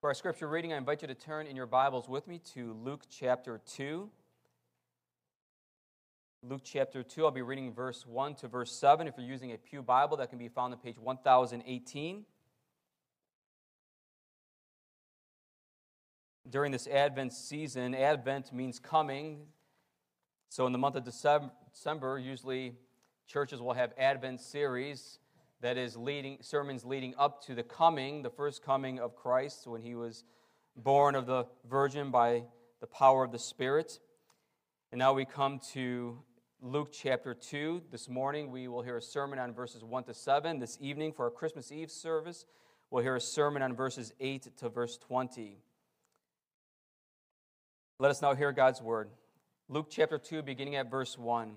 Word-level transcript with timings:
For 0.00 0.10
our 0.10 0.14
scripture 0.14 0.46
reading, 0.46 0.72
I 0.72 0.76
invite 0.76 1.02
you 1.02 1.08
to 1.08 1.14
turn 1.16 1.48
in 1.48 1.56
your 1.56 1.66
Bibles 1.66 2.08
with 2.08 2.28
me 2.28 2.40
to 2.54 2.72
Luke 2.84 3.02
chapter 3.10 3.60
2. 3.74 4.08
Luke 6.44 6.60
chapter 6.62 7.02
2, 7.02 7.24
I'll 7.24 7.32
be 7.32 7.42
reading 7.42 7.74
verse 7.74 8.06
1 8.06 8.36
to 8.36 8.46
verse 8.46 8.70
7. 8.70 9.08
If 9.08 9.14
you're 9.18 9.26
using 9.26 9.50
a 9.50 9.58
Pew 9.58 9.82
Bible, 9.82 10.16
that 10.18 10.30
can 10.30 10.38
be 10.38 10.46
found 10.46 10.72
on 10.72 10.78
page 10.78 10.98
1018. 11.00 12.24
During 16.48 16.70
this 16.70 16.86
Advent 16.86 17.32
season, 17.32 17.92
Advent 17.92 18.52
means 18.52 18.78
coming. 18.78 19.46
So 20.48 20.64
in 20.66 20.72
the 20.72 20.78
month 20.78 20.94
of 20.94 21.02
December, 21.02 22.20
usually 22.20 22.76
churches 23.26 23.60
will 23.60 23.74
have 23.74 23.92
Advent 23.98 24.42
series 24.42 25.18
that 25.60 25.76
is 25.76 25.96
leading 25.96 26.38
sermons 26.40 26.84
leading 26.84 27.14
up 27.18 27.44
to 27.46 27.54
the 27.54 27.62
coming, 27.62 28.22
the 28.22 28.30
first 28.30 28.62
coming 28.62 29.00
of 29.00 29.16
Christ 29.16 29.66
when 29.66 29.82
he 29.82 29.94
was 29.94 30.24
born 30.76 31.14
of 31.14 31.26
the 31.26 31.46
virgin 31.68 32.10
by 32.10 32.44
the 32.80 32.86
power 32.86 33.24
of 33.24 33.32
the 33.32 33.38
Spirit. 33.38 33.98
And 34.92 34.98
now 34.98 35.12
we 35.12 35.24
come 35.24 35.60
to 35.72 36.18
Luke 36.60 36.90
chapter 36.92 37.34
2. 37.34 37.82
This 37.90 38.08
morning 38.08 38.50
we 38.50 38.68
will 38.68 38.82
hear 38.82 38.96
a 38.96 39.02
sermon 39.02 39.38
on 39.38 39.52
verses 39.52 39.82
1 39.82 40.04
to 40.04 40.14
7. 40.14 40.60
This 40.60 40.78
evening 40.80 41.12
for 41.12 41.24
our 41.24 41.30
Christmas 41.30 41.72
Eve 41.72 41.90
service, 41.90 42.46
we'll 42.90 43.02
hear 43.02 43.16
a 43.16 43.20
sermon 43.20 43.62
on 43.62 43.74
verses 43.74 44.12
8 44.20 44.56
to 44.58 44.68
verse 44.68 44.96
20. 44.96 45.58
Let 47.98 48.10
us 48.12 48.22
now 48.22 48.34
hear 48.34 48.52
God's 48.52 48.80
word. 48.80 49.10
Luke 49.68 49.88
chapter 49.90 50.18
2, 50.18 50.42
beginning 50.42 50.76
at 50.76 50.88
verse 50.88 51.18
1. 51.18 51.56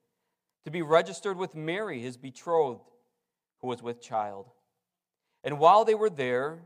to 0.65 0.71
be 0.71 0.81
registered 0.81 1.37
with 1.37 1.55
Mary, 1.55 1.99
his 2.01 2.17
betrothed, 2.17 2.91
who 3.61 3.67
was 3.67 3.81
with 3.81 4.01
child. 4.01 4.49
And 5.43 5.59
while 5.59 5.85
they 5.85 5.95
were 5.95 6.09
there, 6.09 6.59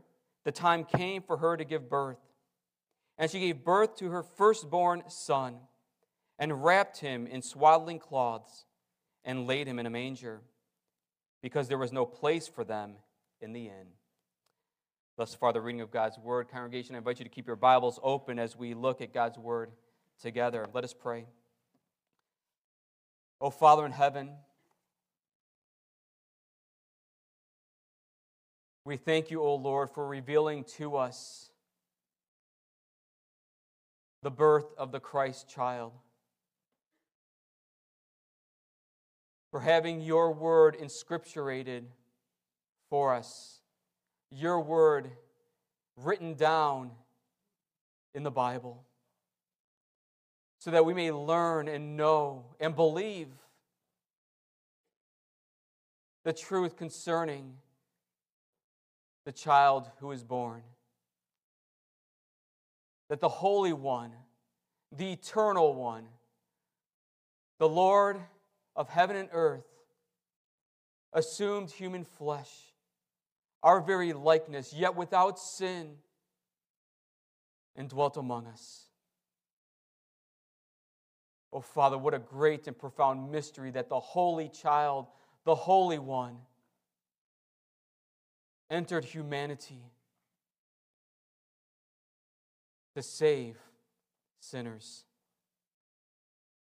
the 0.44 0.52
time 0.52 0.84
came 0.84 1.22
for 1.22 1.38
her 1.38 1.56
to 1.56 1.64
give 1.64 1.88
birth. 1.88 2.18
And 3.18 3.30
she 3.30 3.40
gave 3.40 3.64
birth 3.64 3.96
to 3.96 4.10
her 4.10 4.22
firstborn 4.22 5.04
son, 5.08 5.56
and 6.38 6.62
wrapped 6.62 6.98
him 6.98 7.26
in 7.26 7.40
swaddling 7.40 7.98
cloths, 7.98 8.66
and 9.24 9.46
laid 9.46 9.66
him 9.66 9.78
in 9.78 9.86
a 9.86 9.90
manger, 9.90 10.42
because 11.42 11.68
there 11.68 11.78
was 11.78 11.92
no 11.92 12.04
place 12.04 12.46
for 12.46 12.62
them 12.64 12.92
in 13.40 13.52
the 13.52 13.66
inn. 13.66 13.88
Thus 15.16 15.34
far, 15.34 15.54
the 15.54 15.62
reading 15.62 15.80
of 15.80 15.90
God's 15.90 16.18
word. 16.18 16.48
Congregation, 16.48 16.94
I 16.94 16.98
invite 16.98 17.18
you 17.18 17.24
to 17.24 17.30
keep 17.30 17.46
your 17.46 17.56
Bibles 17.56 17.98
open 18.02 18.38
as 18.38 18.54
we 18.54 18.74
look 18.74 19.00
at 19.00 19.14
God's 19.14 19.38
word 19.38 19.70
together. 20.20 20.66
Let 20.74 20.84
us 20.84 20.92
pray. 20.92 21.26
Oh, 23.40 23.50
Father 23.50 23.84
in 23.84 23.92
heaven, 23.92 24.30
we 28.84 28.96
thank 28.96 29.30
you, 29.30 29.42
O 29.42 29.48
oh 29.48 29.54
Lord, 29.56 29.90
for 29.90 30.06
revealing 30.06 30.64
to 30.78 30.96
us 30.96 31.50
the 34.22 34.30
birth 34.30 34.66
of 34.78 34.90
the 34.90 35.00
Christ 35.00 35.48
child. 35.48 35.92
For 39.50 39.60
having 39.60 40.00
your 40.00 40.32
word 40.32 40.76
inscripturated 40.80 41.84
for 42.88 43.14
us, 43.14 43.60
your 44.30 44.60
word 44.60 45.10
written 45.96 46.34
down 46.34 46.90
in 48.14 48.22
the 48.22 48.30
Bible 48.30 48.82
so 50.66 50.72
that 50.72 50.84
we 50.84 50.94
may 50.94 51.12
learn 51.12 51.68
and 51.68 51.96
know 51.96 52.44
and 52.58 52.74
believe 52.74 53.28
the 56.24 56.32
truth 56.32 56.76
concerning 56.76 57.54
the 59.24 59.30
child 59.30 59.88
who 60.00 60.10
is 60.10 60.24
born. 60.24 60.64
That 63.10 63.20
the 63.20 63.28
Holy 63.28 63.72
One, 63.72 64.10
the 64.90 65.12
Eternal 65.12 65.72
One, 65.72 66.08
the 67.60 67.68
Lord 67.68 68.16
of 68.74 68.88
heaven 68.88 69.14
and 69.14 69.28
earth, 69.30 69.68
assumed 71.12 71.70
human 71.70 72.02
flesh, 72.02 72.50
our 73.62 73.80
very 73.80 74.12
likeness, 74.12 74.72
yet 74.72 74.96
without 74.96 75.38
sin, 75.38 75.92
and 77.76 77.88
dwelt 77.88 78.16
among 78.16 78.48
us. 78.48 78.85
Oh, 81.52 81.60
Father, 81.60 81.96
what 81.96 82.14
a 82.14 82.18
great 82.18 82.66
and 82.66 82.76
profound 82.76 83.30
mystery 83.30 83.70
that 83.70 83.88
the 83.88 84.00
Holy 84.00 84.48
Child, 84.48 85.06
the 85.44 85.54
Holy 85.54 85.98
One, 85.98 86.38
entered 88.70 89.04
humanity 89.04 89.82
to 92.94 93.02
save 93.02 93.56
sinners 94.40 95.04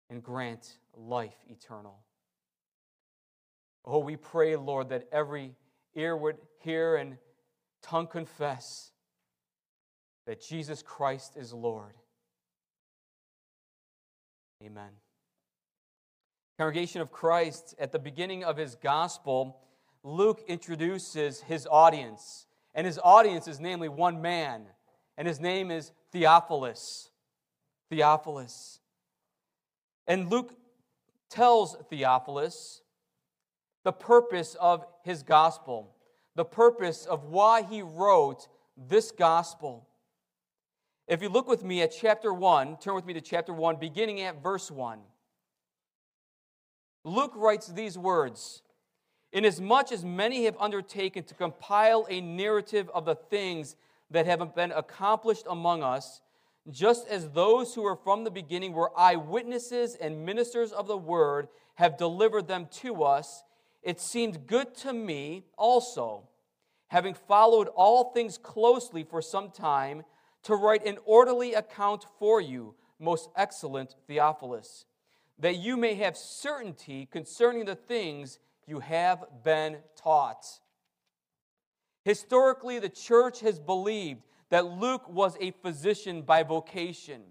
and 0.09 0.22
grant 0.22 0.78
life 0.96 1.35
eternal. 1.50 2.00
Oh, 3.85 4.00
we 4.00 4.16
pray, 4.16 4.56
Lord, 4.56 4.90
that 4.90 5.08
every 5.12 5.56
ear 5.96 6.18
would 6.18 6.38
hear 6.59 6.96
and 6.96 7.18
tongue 7.81 8.08
confess 8.08 8.91
that 10.25 10.41
Jesus 10.41 10.81
Christ 10.81 11.38
is 11.38 11.53
Lord 11.53 11.94
Amen. 14.63 14.91
Congregation 16.57 17.01
of 17.01 17.11
Christ, 17.11 17.75
at 17.77 17.91
the 17.91 17.99
beginning 17.99 18.43
of 18.43 18.57
his 18.57 18.75
gospel, 18.75 19.57
Luke 20.03 20.43
introduces 20.47 21.41
his 21.41 21.67
audience. 21.69 22.47
And 22.73 22.85
his 22.85 22.99
audience 23.03 23.47
is 23.47 23.59
namely 23.59 23.89
one 23.89 24.21
man, 24.21 24.63
and 25.17 25.27
his 25.27 25.39
name 25.39 25.71
is 25.71 25.91
Theophilus. 26.11 27.09
Theophilus. 27.89 28.79
And 30.07 30.29
Luke 30.29 30.53
tells 31.29 31.75
Theophilus 31.89 32.81
the 33.83 33.93
purpose 33.93 34.55
of 34.55 34.85
his 35.03 35.23
gospel, 35.23 35.95
the 36.35 36.45
purpose 36.45 37.05
of 37.05 37.25
why 37.25 37.61
he 37.61 37.81
wrote 37.81 38.47
this 38.77 39.11
gospel. 39.11 39.87
If 41.07 41.21
you 41.21 41.29
look 41.29 41.47
with 41.47 41.63
me 41.63 41.83
at 41.83 41.93
chapter 41.95 42.33
1, 42.33 42.77
turn 42.77 42.95
with 42.95 43.05
me 43.05 43.13
to 43.13 43.21
chapter 43.21 43.53
1, 43.53 43.75
beginning 43.75 44.21
at 44.21 44.41
verse 44.41 44.71
1. 44.71 44.99
Luke 47.03 47.33
writes 47.35 47.67
these 47.67 47.95
words 47.95 48.63
Inasmuch 49.31 49.91
as 49.91 50.03
many 50.03 50.45
have 50.45 50.57
undertaken 50.59 51.23
to 51.25 51.35
compile 51.35 52.07
a 52.09 52.21
narrative 52.21 52.89
of 52.91 53.05
the 53.05 53.13
things 53.13 53.75
that 54.09 54.25
have 54.25 54.55
been 54.55 54.71
accomplished 54.71 55.45
among 55.47 55.83
us, 55.83 56.21
just 56.71 57.07
as 57.07 57.29
those 57.29 57.75
who 57.75 57.83
were 57.83 57.95
from 57.95 58.23
the 58.23 58.31
beginning 58.31 58.73
were 58.73 58.97
eyewitnesses 58.97 59.93
and 59.95 60.25
ministers 60.25 60.72
of 60.72 60.87
the 60.87 60.97
word 60.97 61.49
have 61.75 61.97
delivered 61.97 62.47
them 62.47 62.67
to 62.72 63.03
us, 63.03 63.43
it 63.83 63.99
seemed 64.01 64.47
good 64.47 64.73
to 64.77 64.91
me 64.91 65.43
also, 65.55 66.27
having 66.87 67.13
followed 67.13 67.67
all 67.75 68.11
things 68.11 68.40
closely 68.40 69.03
for 69.03 69.22
some 69.22 69.51
time 69.51 70.03
to 70.46 70.56
write 70.56 70.86
an 70.86 70.97
orderly 71.06 71.53
account 71.53 72.06
for 72.20 72.40
you, 72.40 72.76
most 73.00 73.30
excellent 73.36 73.96
Theophilus, 74.08 74.86
that 75.40 75.58
you 75.58 75.76
may 75.76 75.96
have 75.96 76.16
certainty 76.16 77.08
concerning 77.12 77.66
the 77.66 77.76
things 77.76 78.40
you 78.68 78.80
have 78.80 79.26
been 79.44 79.78
taught. 79.96 80.46
Historically, 82.03 82.80
the 82.80 82.90
church 82.90 83.40
has 83.42 83.59
believed 83.59 84.22
that 84.50 84.66
Luke 84.66 85.09
was 85.09 85.36
a 85.42 85.52
physician 85.64 86.22
by 86.22 86.44
vocation. 86.44 87.24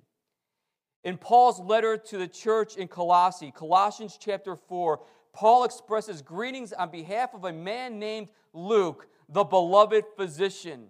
In 1.05 1.17
Paul's 1.17 1.61
letter 1.61 1.97
to 1.97 2.19
the 2.19 2.27
church 2.27 2.77
in 2.77 2.89
Colossae, 2.89 3.53
Colossians 3.53 4.19
chapter 4.21 4.57
4, 4.57 5.01
Paul 5.33 5.65
expresses 5.65 6.21
greetings 6.23 6.73
on 6.73 6.91
behalf 6.91 7.35
of 7.35 7.45
a 7.45 7.53
man 7.53 7.99
named 8.01 8.29
Luke, 8.53 9.07
the 9.29 9.45
beloved 9.45 10.05
physician. 10.17 10.89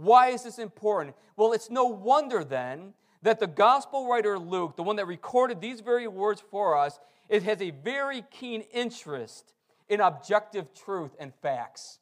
Why 0.00 0.28
is 0.28 0.44
this 0.44 0.58
important? 0.58 1.14
Well, 1.36 1.52
it's 1.52 1.68
no 1.68 1.84
wonder 1.84 2.42
then 2.42 2.94
that 3.20 3.38
the 3.38 3.46
gospel 3.46 4.08
writer 4.08 4.38
Luke, 4.38 4.76
the 4.76 4.82
one 4.82 4.96
that 4.96 5.06
recorded 5.06 5.60
these 5.60 5.80
very 5.80 6.08
words 6.08 6.42
for 6.50 6.76
us, 6.76 6.98
it 7.28 7.42
has 7.42 7.60
a 7.60 7.70
very 7.70 8.24
keen 8.30 8.62
interest 8.72 9.52
in 9.90 10.00
objective 10.00 10.72
truth 10.72 11.10
and 11.20 11.34
facts. 11.42 11.98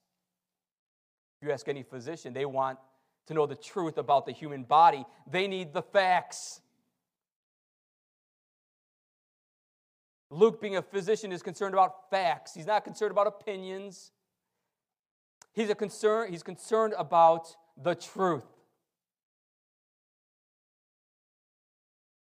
If 1.40 1.48
you 1.48 1.52
ask 1.52 1.68
any 1.68 1.82
physician, 1.82 2.32
they 2.32 2.44
want 2.44 2.78
to 3.26 3.34
know 3.34 3.46
the 3.46 3.56
truth 3.56 3.98
about 3.98 4.26
the 4.26 4.32
human 4.32 4.62
body, 4.62 5.04
they 5.28 5.48
need 5.48 5.72
the 5.72 5.82
facts. 5.82 6.60
Luke, 10.30 10.60
being 10.60 10.76
a 10.76 10.82
physician, 10.82 11.32
is 11.32 11.42
concerned 11.42 11.74
about 11.74 12.10
facts. 12.10 12.54
He's 12.54 12.66
not 12.66 12.84
concerned 12.84 13.10
about 13.10 13.26
opinions. 13.26 14.12
He's, 15.52 15.70
a 15.70 15.74
concern, 15.74 16.30
he's 16.30 16.44
concerned 16.44 16.94
about 16.96 17.56
the 17.80 17.94
truth. 17.94 18.44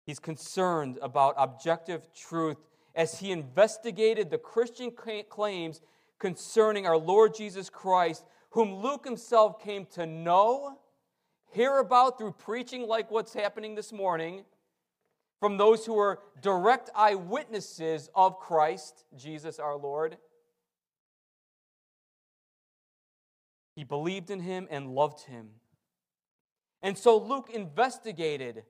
He's 0.06 0.20
concerned 0.20 1.00
about 1.02 1.34
objective 1.38 2.08
truth 2.14 2.58
as 2.94 3.20
he 3.20 3.32
investigated 3.32 4.30
the 4.30 4.38
Christian 4.38 4.92
claims 5.30 5.82
concerning 6.20 6.86
our 6.86 6.98
Lord 6.98 7.36
Jesus 7.36 7.70
Christ, 7.70 8.24
whom 8.52 8.76
Luke 8.76 9.04
himself 9.04 9.62
came 9.62 9.86
to 9.94 10.06
know, 10.06 10.78
hear 11.52 11.78
about 11.80 12.18
through 12.18 12.34
preaching 12.34 12.88
like 12.88 13.12
what's 13.12 13.34
happening 13.34 13.76
this 13.76 13.92
morning, 13.92 14.46
from 15.40 15.58
those 15.58 15.86
who 15.86 15.94
were 15.94 16.20
direct 16.42 16.90
eyewitnesses 16.96 18.10
of 18.16 18.40
Christ, 18.40 19.04
Jesus 19.16 19.60
our 19.60 19.76
Lord. 19.76 20.18
He 23.76 23.84
believed 23.84 24.30
in 24.30 24.40
him 24.40 24.68
and 24.70 24.96
loved 24.96 25.22
him. 25.22 25.50
And 26.82 26.98
so 26.98 27.18
Luke 27.18 27.50
investigated 27.54 28.64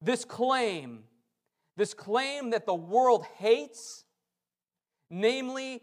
this 0.00 0.24
claim, 0.24 1.04
this 1.76 1.94
claim 1.94 2.50
that 2.50 2.66
the 2.66 2.74
world 2.74 3.24
hates, 3.38 4.04
namely 5.10 5.82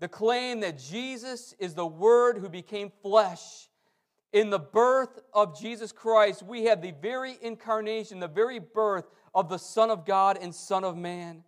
the 0.00 0.08
claim 0.08 0.60
that 0.60 0.78
Jesus 0.78 1.54
is 1.58 1.74
the 1.74 1.86
Word 1.86 2.38
who 2.38 2.48
became 2.48 2.92
flesh 3.02 3.68
in 4.32 4.50
the 4.50 4.58
birth 4.58 5.20
of 5.32 5.58
Jesus 5.58 5.92
Christ, 5.92 6.42
we 6.42 6.64
have 6.64 6.82
the 6.82 6.92
very 7.00 7.38
incarnation, 7.40 8.20
the 8.20 8.28
very 8.28 8.58
birth 8.58 9.06
of 9.34 9.48
the 9.48 9.58
Son 9.58 9.90
of 9.90 10.04
God 10.04 10.38
and 10.40 10.54
Son 10.54 10.84
of 10.84 10.96
Man. 10.96 11.44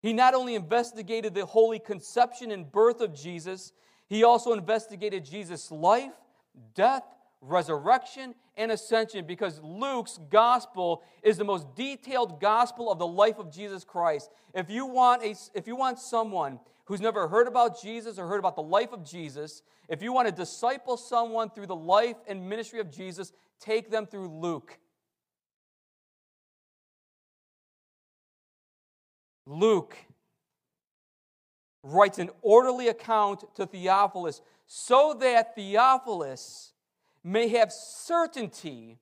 He 0.00 0.12
not 0.12 0.34
only 0.34 0.54
investigated 0.54 1.34
the 1.34 1.46
holy 1.46 1.78
conception 1.78 2.50
and 2.50 2.70
birth 2.70 3.00
of 3.00 3.14
Jesus, 3.14 3.72
he 4.08 4.24
also 4.24 4.52
investigated 4.52 5.24
Jesus' 5.24 5.70
life, 5.70 6.12
death, 6.74 7.04
resurrection, 7.40 8.34
and 8.56 8.72
ascension 8.72 9.24
because 9.26 9.60
Luke's 9.62 10.18
gospel 10.30 11.02
is 11.22 11.38
the 11.38 11.44
most 11.44 11.74
detailed 11.74 12.40
gospel 12.40 12.90
of 12.90 12.98
the 12.98 13.06
life 13.06 13.38
of 13.38 13.52
Jesus 13.52 13.84
Christ. 13.84 14.30
If 14.54 14.68
you 14.68 14.86
want, 14.86 15.22
a, 15.22 15.34
if 15.54 15.66
you 15.66 15.76
want 15.76 15.98
someone 15.98 16.60
who's 16.84 17.00
never 17.00 17.28
heard 17.28 17.46
about 17.46 17.80
Jesus 17.80 18.18
or 18.18 18.26
heard 18.26 18.40
about 18.40 18.56
the 18.56 18.62
life 18.62 18.92
of 18.92 19.04
Jesus, 19.04 19.62
if 19.88 20.02
you 20.02 20.12
want 20.12 20.28
to 20.28 20.32
disciple 20.32 20.96
someone 20.96 21.50
through 21.50 21.66
the 21.66 21.76
life 21.76 22.16
and 22.26 22.48
ministry 22.48 22.80
of 22.80 22.90
Jesus, 22.90 23.32
take 23.60 23.90
them 23.90 24.06
through 24.06 24.28
Luke. 24.28 24.78
Luke 29.50 29.96
writes 31.82 32.18
an 32.18 32.30
orderly 32.40 32.86
account 32.86 33.44
to 33.56 33.66
Theophilus 33.66 34.42
so 34.66 35.16
that 35.18 35.56
Theophilus 35.56 36.72
may 37.24 37.48
have 37.48 37.72
certainty 37.72 38.98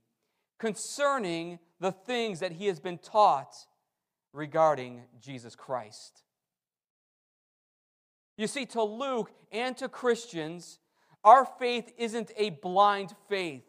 concerning 0.58 1.58
the 1.80 1.92
things 1.92 2.40
that 2.40 2.52
he 2.52 2.66
has 2.66 2.80
been 2.80 2.96
taught 2.96 3.54
regarding 4.32 5.02
Jesus 5.20 5.54
Christ. 5.54 6.22
You 8.38 8.46
see, 8.46 8.64
to 8.66 8.82
Luke 8.82 9.30
and 9.52 9.76
to 9.76 9.88
Christians, 9.88 10.78
our 11.24 11.44
faith 11.44 11.92
isn't 11.98 12.30
a 12.36 12.50
blind 12.50 13.14
faith 13.28 13.64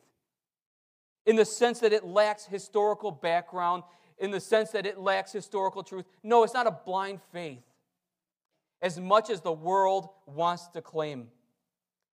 in 1.26 1.36
the 1.36 1.46
sense 1.46 1.80
that 1.80 1.94
it 1.94 2.06
lacks 2.06 2.46
historical 2.46 3.12
background, 3.12 3.84
in 4.20 4.32
the 4.32 4.40
sense 4.40 4.72
that 4.72 4.86
it 4.86 5.00
lacks 5.00 5.32
historical 5.32 5.84
truth. 5.84 6.06
No, 6.24 6.44
it's 6.44 6.54
not 6.54 6.68
a 6.68 6.72
blind 6.72 7.22
faith 7.32 7.64
as 8.82 9.00
much 9.00 9.30
as 9.30 9.42
the 9.42 9.52
world 9.52 10.10
wants 10.26 10.68
to 10.68 10.82
claim 10.82 11.28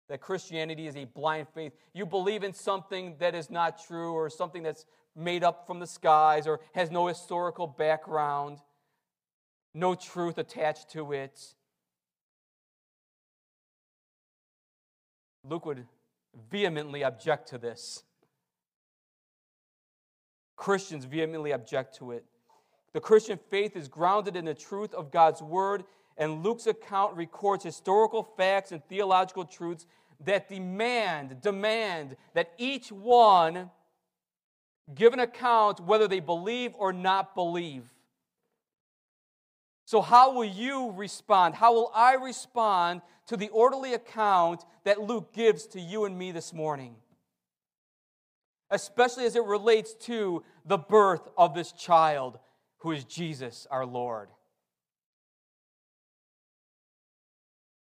that 0.09 0.21
Christianity 0.21 0.88
is 0.88 0.95
a 0.95 1.05
blind 1.05 1.47
faith. 1.53 1.73
You 1.94 2.05
believe 2.05 2.44
in 2.44 2.53
something 2.53 3.15
that 3.19 3.35
is 3.35 3.50
not 3.50 3.83
true 3.85 4.13
or 4.13 4.29
something 4.29 4.63
that's 4.63 4.85
made 5.15 5.44
up 5.44 5.65
from 5.67 5.79
the 5.79 5.88
skies 5.88 6.47
or 6.47 6.59
has 6.73 6.91
no 6.91 7.07
historical 7.07 7.67
background, 7.67 8.59
no 9.73 9.95
truth 9.95 10.38
attached 10.38 10.89
to 10.91 11.13
it. 11.13 11.56
Luke 15.44 15.65
would 15.65 15.85
vehemently 16.49 17.03
object 17.03 17.49
to 17.49 17.57
this. 17.57 18.03
Christians 20.55 21.05
vehemently 21.05 21.51
object 21.51 21.97
to 21.97 22.11
it. 22.11 22.25
The 22.94 23.00
Christian 23.00 23.39
faith 23.50 23.75
is 23.75 23.88
grounded 23.88 24.35
in 24.35 24.45
the 24.45 24.53
truth 24.53 24.94
of 24.94 25.11
God's 25.11 25.41
word, 25.41 25.83
and 26.17 26.44
Luke's 26.44 26.67
account 26.67 27.15
records 27.17 27.63
historical 27.63 28.23
facts 28.23 28.71
and 28.71 28.83
theological 28.85 29.45
truths 29.45 29.88
that 30.25 30.47
demand, 30.47 31.41
demand 31.41 32.15
that 32.33 32.53
each 32.57 32.91
one 32.91 33.71
give 34.94 35.13
an 35.13 35.19
account 35.19 35.79
whether 35.79 36.07
they 36.07 36.19
believe 36.19 36.73
or 36.77 36.94
not 36.94 37.33
believe. 37.35 37.83
So, 39.85 40.01
how 40.01 40.33
will 40.33 40.45
you 40.45 40.91
respond? 40.91 41.56
How 41.56 41.73
will 41.73 41.91
I 41.94 42.13
respond 42.15 43.01
to 43.27 43.38
the 43.38 43.49
orderly 43.49 43.94
account 43.94 44.63
that 44.85 45.01
Luke 45.01 45.33
gives 45.33 45.65
to 45.67 45.81
you 45.81 46.06
and 46.06 46.17
me 46.17 46.31
this 46.31 46.53
morning? 46.53 46.95
Especially 48.73 49.25
as 49.25 49.35
it 49.35 49.43
relates 49.43 49.93
to 49.93 50.43
the 50.65 50.79
birth 50.79 51.29
of 51.37 51.53
this 51.53 51.71
child 51.73 52.39
who 52.79 52.91
is 52.91 53.03
Jesus 53.03 53.67
our 53.69 53.85
Lord. 53.85 54.29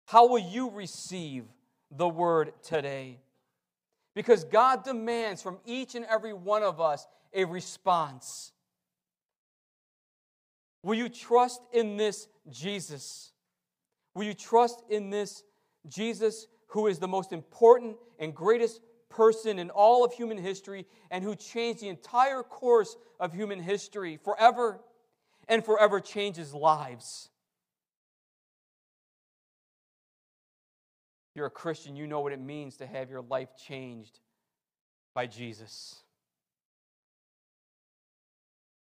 How 0.06 0.28
will 0.28 0.38
you 0.38 0.70
receive 0.70 1.46
the 1.90 2.08
word 2.08 2.52
today? 2.62 3.18
Because 4.14 4.44
God 4.44 4.84
demands 4.84 5.42
from 5.42 5.58
each 5.66 5.96
and 5.96 6.06
every 6.06 6.32
one 6.32 6.62
of 6.62 6.80
us 6.80 7.08
a 7.34 7.44
response. 7.44 8.52
Will 10.84 10.94
you 10.94 11.08
trust 11.08 11.60
in 11.72 11.96
this 11.96 12.28
Jesus? 12.48 13.32
Will 14.14 14.24
you 14.24 14.34
trust 14.34 14.80
in 14.88 15.10
this 15.10 15.42
Jesus 15.88 16.46
who 16.68 16.86
is 16.86 17.00
the 17.00 17.08
most 17.08 17.32
important 17.32 17.96
and 18.20 18.32
greatest 18.32 18.80
person 19.10 19.58
in 19.58 19.70
all 19.70 20.04
of 20.04 20.12
human 20.12 20.38
history 20.38 20.86
and 21.10 21.24
who 21.24 21.34
changed 21.34 21.80
the 21.80 21.88
entire 21.88 22.42
course 22.42 22.96
of 23.18 23.32
human 23.32 23.60
history 23.60 24.18
forever 24.22 24.80
and 25.48 25.64
forever 25.64 26.00
changes 26.00 26.54
lives? 26.54 27.28
If 31.30 31.36
you're 31.36 31.46
a 31.46 31.50
Christian, 31.50 31.96
you 31.96 32.06
know 32.06 32.20
what 32.20 32.32
it 32.32 32.40
means 32.40 32.76
to 32.78 32.86
have 32.86 33.10
your 33.10 33.22
life 33.22 33.50
changed 33.56 34.20
by 35.14 35.26
Jesus. 35.26 36.02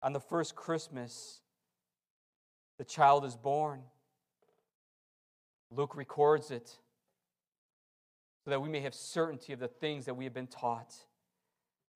On 0.03 0.13
the 0.13 0.21
first 0.21 0.55
Christmas, 0.55 1.41
the 2.79 2.85
child 2.85 3.25
is 3.25 3.37
born. 3.37 3.83
Luke 5.71 5.97
records 5.97 6.51
it 6.51 6.79
so 8.49 8.53
that 8.53 8.63
we 8.63 8.71
may 8.71 8.81
have 8.81 8.95
certainty 8.95 9.53
of 9.53 9.61
the 9.61 9.69
things 9.69 10.07
that 10.07 10.15
we 10.15 10.25
have 10.25 10.33
been 10.33 10.47
taught. 10.47 10.95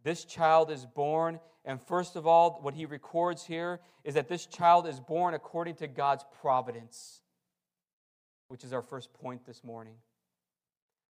This 0.04 0.26
child 0.26 0.70
is 0.70 0.84
born, 0.84 1.40
and 1.64 1.80
first 1.80 2.14
of 2.14 2.26
all, 2.26 2.58
what 2.60 2.74
he 2.74 2.84
records 2.84 3.42
here 3.42 3.80
is 4.04 4.12
that 4.16 4.28
this 4.28 4.44
child 4.44 4.86
is 4.86 5.00
born 5.00 5.32
according 5.32 5.76
to 5.76 5.86
God's 5.86 6.26
providence, 6.42 7.22
which 8.48 8.64
is 8.64 8.74
our 8.74 8.82
first 8.82 9.14
point 9.14 9.46
this 9.46 9.64
morning. 9.64 9.94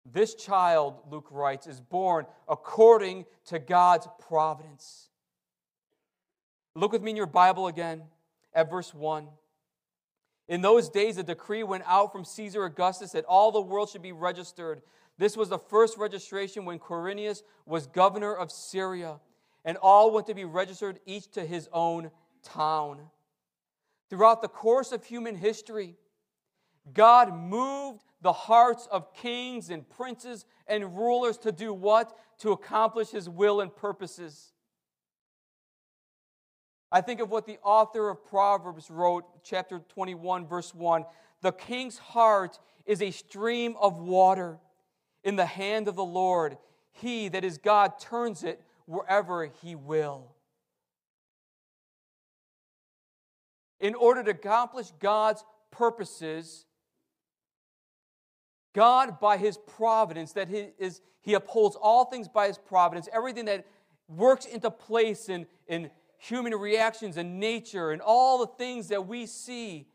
This 0.05 0.35
child, 0.35 0.99
Luke 1.09 1.29
writes, 1.31 1.65
is 1.65 1.81
born 1.81 2.27
according 2.47 3.25
to 3.45 3.57
God's 3.57 4.07
providence. 4.19 5.09
Look 6.75 6.91
with 6.91 7.01
me 7.01 7.09
in 7.09 7.17
your 7.17 7.25
Bible 7.25 7.65
again 7.65 8.03
at 8.53 8.69
verse 8.69 8.93
1. 8.93 9.27
In 10.47 10.61
those 10.61 10.89
days, 10.89 11.17
a 11.17 11.23
decree 11.23 11.63
went 11.63 11.85
out 11.87 12.11
from 12.11 12.25
Caesar 12.25 12.65
Augustus 12.65 13.13
that 13.13 13.25
all 13.25 13.51
the 13.51 13.61
world 13.61 13.89
should 13.89 14.01
be 14.01 14.11
registered. 14.11 14.81
This 15.21 15.37
was 15.37 15.49
the 15.49 15.59
first 15.59 15.99
registration 15.99 16.65
when 16.65 16.79
Quirinius 16.79 17.43
was 17.67 17.85
governor 17.85 18.33
of 18.33 18.51
Syria, 18.51 19.19
and 19.63 19.77
all 19.77 20.09
went 20.09 20.25
to 20.25 20.33
be 20.33 20.45
registered, 20.45 20.99
each 21.05 21.29
to 21.33 21.45
his 21.45 21.69
own 21.71 22.09
town. 22.41 23.01
Throughout 24.09 24.41
the 24.41 24.47
course 24.47 24.91
of 24.91 25.05
human 25.05 25.35
history, 25.35 25.95
God 26.91 27.35
moved 27.35 28.01
the 28.23 28.33
hearts 28.33 28.87
of 28.91 29.13
kings 29.13 29.69
and 29.69 29.87
princes 29.87 30.47
and 30.65 30.97
rulers 30.97 31.37
to 31.37 31.51
do 31.51 31.71
what? 31.71 32.17
To 32.39 32.51
accomplish 32.51 33.09
his 33.09 33.29
will 33.29 33.61
and 33.61 33.75
purposes. 33.75 34.53
I 36.91 37.01
think 37.01 37.19
of 37.19 37.29
what 37.29 37.45
the 37.45 37.59
author 37.63 38.09
of 38.09 38.25
Proverbs 38.25 38.89
wrote, 38.89 39.43
chapter 39.43 39.83
21, 39.87 40.47
verse 40.47 40.73
1. 40.73 41.05
The 41.43 41.51
king's 41.51 41.99
heart 41.99 42.57
is 42.87 43.03
a 43.03 43.11
stream 43.11 43.75
of 43.79 43.99
water 43.99 44.57
in 45.23 45.35
the 45.35 45.45
hand 45.45 45.87
of 45.87 45.95
the 45.95 46.03
Lord. 46.03 46.57
He, 46.91 47.29
that 47.29 47.43
is 47.43 47.57
God, 47.57 47.99
turns 47.99 48.43
it 48.43 48.61
wherever 48.85 49.45
he 49.61 49.75
will. 49.75 50.35
In 53.79 53.95
order 53.95 54.23
to 54.23 54.31
accomplish 54.31 54.91
God's 54.99 55.43
purposes, 55.71 56.65
God, 58.73 59.19
by 59.19 59.37
his 59.37 59.57
providence, 59.57 60.33
that 60.33 60.47
he, 60.47 60.67
is, 60.77 61.01
he 61.21 61.33
upholds 61.33 61.75
all 61.75 62.05
things 62.05 62.27
by 62.27 62.47
his 62.47 62.57
providence, 62.57 63.09
everything 63.11 63.45
that 63.45 63.65
works 64.07 64.45
into 64.45 64.69
place 64.69 65.29
in, 65.29 65.45
in 65.67 65.89
human 66.17 66.53
reactions 66.53 67.17
and 67.17 67.39
nature 67.39 67.91
and 67.91 68.01
all 68.01 68.39
the 68.39 68.47
things 68.47 68.89
that 68.89 69.07
we 69.07 69.25
see 69.25 69.87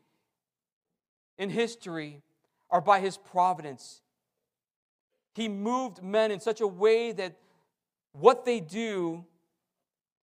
in 1.37 1.49
history 1.49 2.21
are 2.69 2.81
by 2.81 2.99
his 2.99 3.17
providence. 3.17 4.01
He 5.37 5.47
moved 5.47 6.01
men 6.01 6.31
in 6.31 6.39
such 6.39 6.61
a 6.61 6.67
way 6.67 7.11
that 7.11 7.35
what 8.11 8.43
they 8.43 8.59
do 8.59 9.23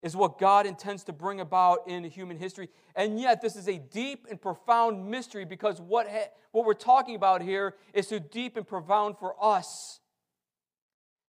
is 0.03 0.15
what 0.15 0.37
God 0.37 0.67
intends 0.67 1.03
to 1.05 1.13
bring 1.13 1.39
about 1.39 1.87
in 1.87 2.03
human 2.03 2.37
history. 2.37 2.69
And 2.95 3.19
yet, 3.19 3.41
this 3.41 3.55
is 3.55 3.67
a 3.67 3.79
deep 3.79 4.27
and 4.29 4.39
profound 4.39 5.09
mystery 5.09 5.45
because 5.45 5.81
what, 5.81 6.07
ha- 6.07 6.29
what 6.51 6.63
we're 6.63 6.75
talking 6.75 7.15
about 7.15 7.41
here 7.41 7.73
is 7.91 8.07
so 8.07 8.19
deep 8.19 8.55
and 8.55 8.67
profound 8.67 9.17
for 9.17 9.33
us. 9.43 9.99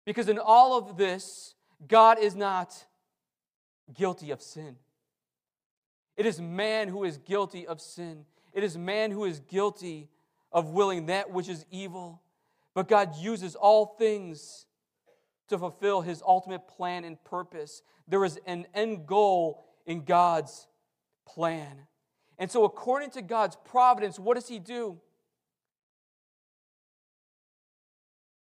Because 0.04 0.28
in 0.28 0.40
all 0.40 0.76
of 0.76 0.96
this, 0.96 1.54
God 1.86 2.18
is 2.18 2.34
not 2.34 2.84
guilty 3.94 4.32
of 4.32 4.42
sin. 4.42 4.74
It 6.16 6.26
is 6.26 6.40
man 6.40 6.88
who 6.88 7.04
is 7.04 7.16
guilty 7.18 7.64
of 7.64 7.80
sin. 7.80 8.24
It 8.52 8.64
is 8.64 8.76
man 8.76 9.12
who 9.12 9.24
is 9.24 9.38
guilty 9.38 10.08
of 10.50 10.70
willing 10.70 11.06
that 11.06 11.30
which 11.30 11.48
is 11.48 11.64
evil. 11.70 12.22
But 12.78 12.86
God 12.86 13.16
uses 13.16 13.56
all 13.56 13.96
things 13.98 14.66
to 15.48 15.58
fulfill 15.58 16.00
his 16.00 16.22
ultimate 16.24 16.68
plan 16.68 17.02
and 17.02 17.18
purpose. 17.24 17.82
There 18.06 18.24
is 18.24 18.38
an 18.46 18.66
end 18.72 19.04
goal 19.04 19.64
in 19.84 20.04
God's 20.04 20.68
plan. 21.26 21.88
And 22.38 22.48
so, 22.48 22.62
according 22.62 23.10
to 23.10 23.22
God's 23.22 23.56
providence, 23.64 24.16
what 24.16 24.36
does 24.36 24.46
he 24.46 24.60
do? 24.60 24.96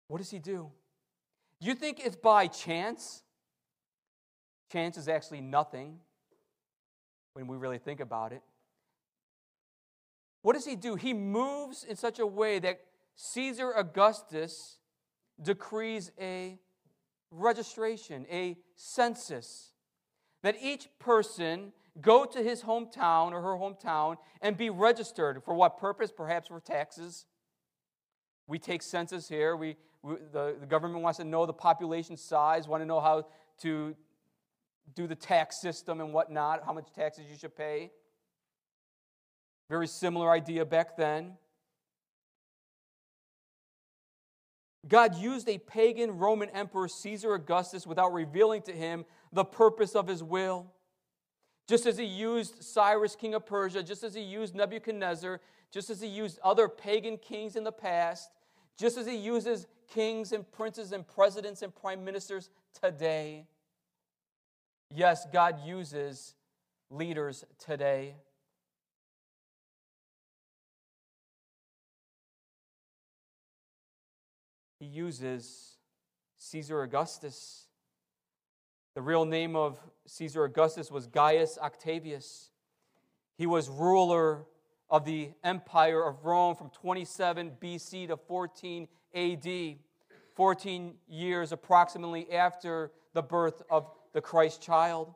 What 0.07 0.19
does 0.19 0.29
he 0.29 0.37
do? 0.37 0.69
You 1.59 1.73
think 1.73 1.99
it's 1.99 2.15
by 2.15 2.45
chance? 2.45 3.23
Chance 4.71 4.97
is 4.97 5.07
actually 5.07 5.41
nothing 5.41 5.97
when 7.33 7.47
we 7.47 7.57
really 7.57 7.79
think 7.79 7.99
about 7.99 8.33
it. 8.33 8.43
What 10.43 10.53
does 10.53 10.65
he 10.65 10.75
do? 10.75 10.93
He 10.93 11.11
moves 11.11 11.83
in 11.83 11.95
such 11.95 12.19
a 12.19 12.27
way 12.27 12.59
that 12.59 12.81
Caesar 13.15 13.71
Augustus 13.71 14.77
decrees 15.41 16.11
a 16.19 16.59
registration, 17.31 18.25
a 18.31 18.57
census, 18.75 19.71
that 20.43 20.55
each 20.61 20.87
person 20.99 21.71
go 21.99 22.25
to 22.25 22.41
his 22.41 22.63
hometown 22.63 23.31
or 23.31 23.41
her 23.41 23.57
hometown 23.57 24.17
and 24.41 24.57
be 24.57 24.69
registered. 24.69 25.43
For 25.43 25.53
what 25.53 25.77
purpose? 25.77 26.11
Perhaps 26.11 26.47
for 26.47 26.59
taxes. 26.59 27.25
We 28.47 28.59
take 28.59 28.81
census 28.81 29.27
here. 29.27 29.55
We, 29.55 29.75
we 30.01 30.15
the, 30.31 30.55
the 30.59 30.65
government 30.65 31.03
wants 31.03 31.17
to 31.17 31.25
know 31.25 31.45
the 31.45 31.53
population 31.53 32.17
size, 32.17 32.67
want 32.67 32.81
to 32.81 32.85
know 32.85 32.99
how 32.99 33.27
to 33.59 33.95
do 34.95 35.07
the 35.07 35.15
tax 35.15 35.61
system 35.61 36.01
and 36.01 36.13
whatnot, 36.13 36.63
how 36.65 36.73
much 36.73 36.91
taxes 36.93 37.25
you 37.29 37.37
should 37.37 37.55
pay. 37.55 37.91
Very 39.69 39.87
similar 39.87 40.31
idea 40.31 40.65
back 40.65 40.97
then. 40.97 41.37
God 44.88 45.15
used 45.15 45.47
a 45.47 45.59
pagan 45.59 46.17
Roman 46.17 46.50
emperor, 46.50 46.88
Caesar 46.88 47.33
Augustus, 47.33 47.85
without 47.85 48.13
revealing 48.13 48.61
to 48.63 48.71
him 48.71 49.05
the 49.31 49.45
purpose 49.45 49.95
of 49.95 50.07
his 50.07 50.23
will. 50.23 50.71
Just 51.67 51.85
as 51.85 51.97
he 51.97 52.05
used 52.05 52.63
Cyrus, 52.63 53.15
king 53.15 53.33
of 53.35 53.45
Persia, 53.45 53.83
just 53.83 54.03
as 54.03 54.13
he 54.13 54.21
used 54.21 54.55
Nebuchadnezzar, 54.55 55.39
just 55.71 55.89
as 55.89 56.01
he 56.01 56.07
used 56.07 56.39
other 56.43 56.67
pagan 56.67 57.17
kings 57.17 57.55
in 57.55 57.63
the 57.63 57.71
past, 57.71 58.31
just 58.77 58.97
as 58.97 59.05
he 59.05 59.15
uses 59.15 59.67
kings 59.88 60.31
and 60.31 60.50
princes 60.51 60.91
and 60.91 61.07
presidents 61.07 61.61
and 61.61 61.73
prime 61.75 62.03
ministers 62.03 62.50
today. 62.81 63.45
Yes, 64.89 65.27
God 65.31 65.59
uses 65.65 66.33
leaders 66.89 67.45
today. 67.57 68.15
He 74.81 74.88
uses 74.88 75.75
Caesar 76.38 76.81
Augustus. 76.81 77.67
The 78.95 79.01
real 79.03 79.25
name 79.25 79.55
of 79.55 79.77
Caesar 80.07 80.43
Augustus 80.43 80.89
was 80.89 81.05
Gaius 81.05 81.59
Octavius. 81.61 82.50
He 83.38 83.45
was 83.45 83.69
ruler 83.69 84.47
of 84.89 85.05
the 85.05 85.33
Empire 85.43 86.03
of 86.03 86.25
Rome 86.25 86.55
from 86.55 86.71
27 86.71 87.57
BC 87.61 88.07
to 88.07 88.17
14 88.17 88.88
AD, 89.13 89.75
14 90.35 90.93
years 91.07 91.51
approximately 91.51 92.31
after 92.31 92.91
the 93.13 93.21
birth 93.21 93.61
of 93.69 93.88
the 94.13 94.21
Christ 94.21 94.63
child. 94.63 95.13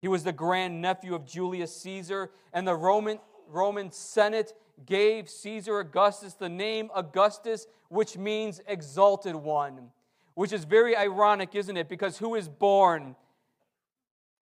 He 0.00 0.06
was 0.06 0.22
the 0.22 0.32
grandnephew 0.32 1.16
of 1.16 1.26
Julius 1.26 1.74
Caesar, 1.82 2.30
and 2.52 2.68
the 2.68 2.76
Roman, 2.76 3.18
Roman 3.52 3.92
Senate 3.92 4.52
gave 4.86 5.28
Caesar 5.28 5.78
Augustus 5.78 6.34
the 6.34 6.48
name 6.48 6.90
Augustus, 6.94 7.66
which 7.88 8.16
means 8.16 8.60
exalted 8.66 9.34
one, 9.34 9.90
which 10.34 10.52
is 10.52 10.64
very 10.64 10.96
ironic, 10.96 11.54
isn't 11.54 11.76
it? 11.76 11.88
Because 11.88 12.18
who 12.18 12.34
is 12.34 12.48
born? 12.48 13.14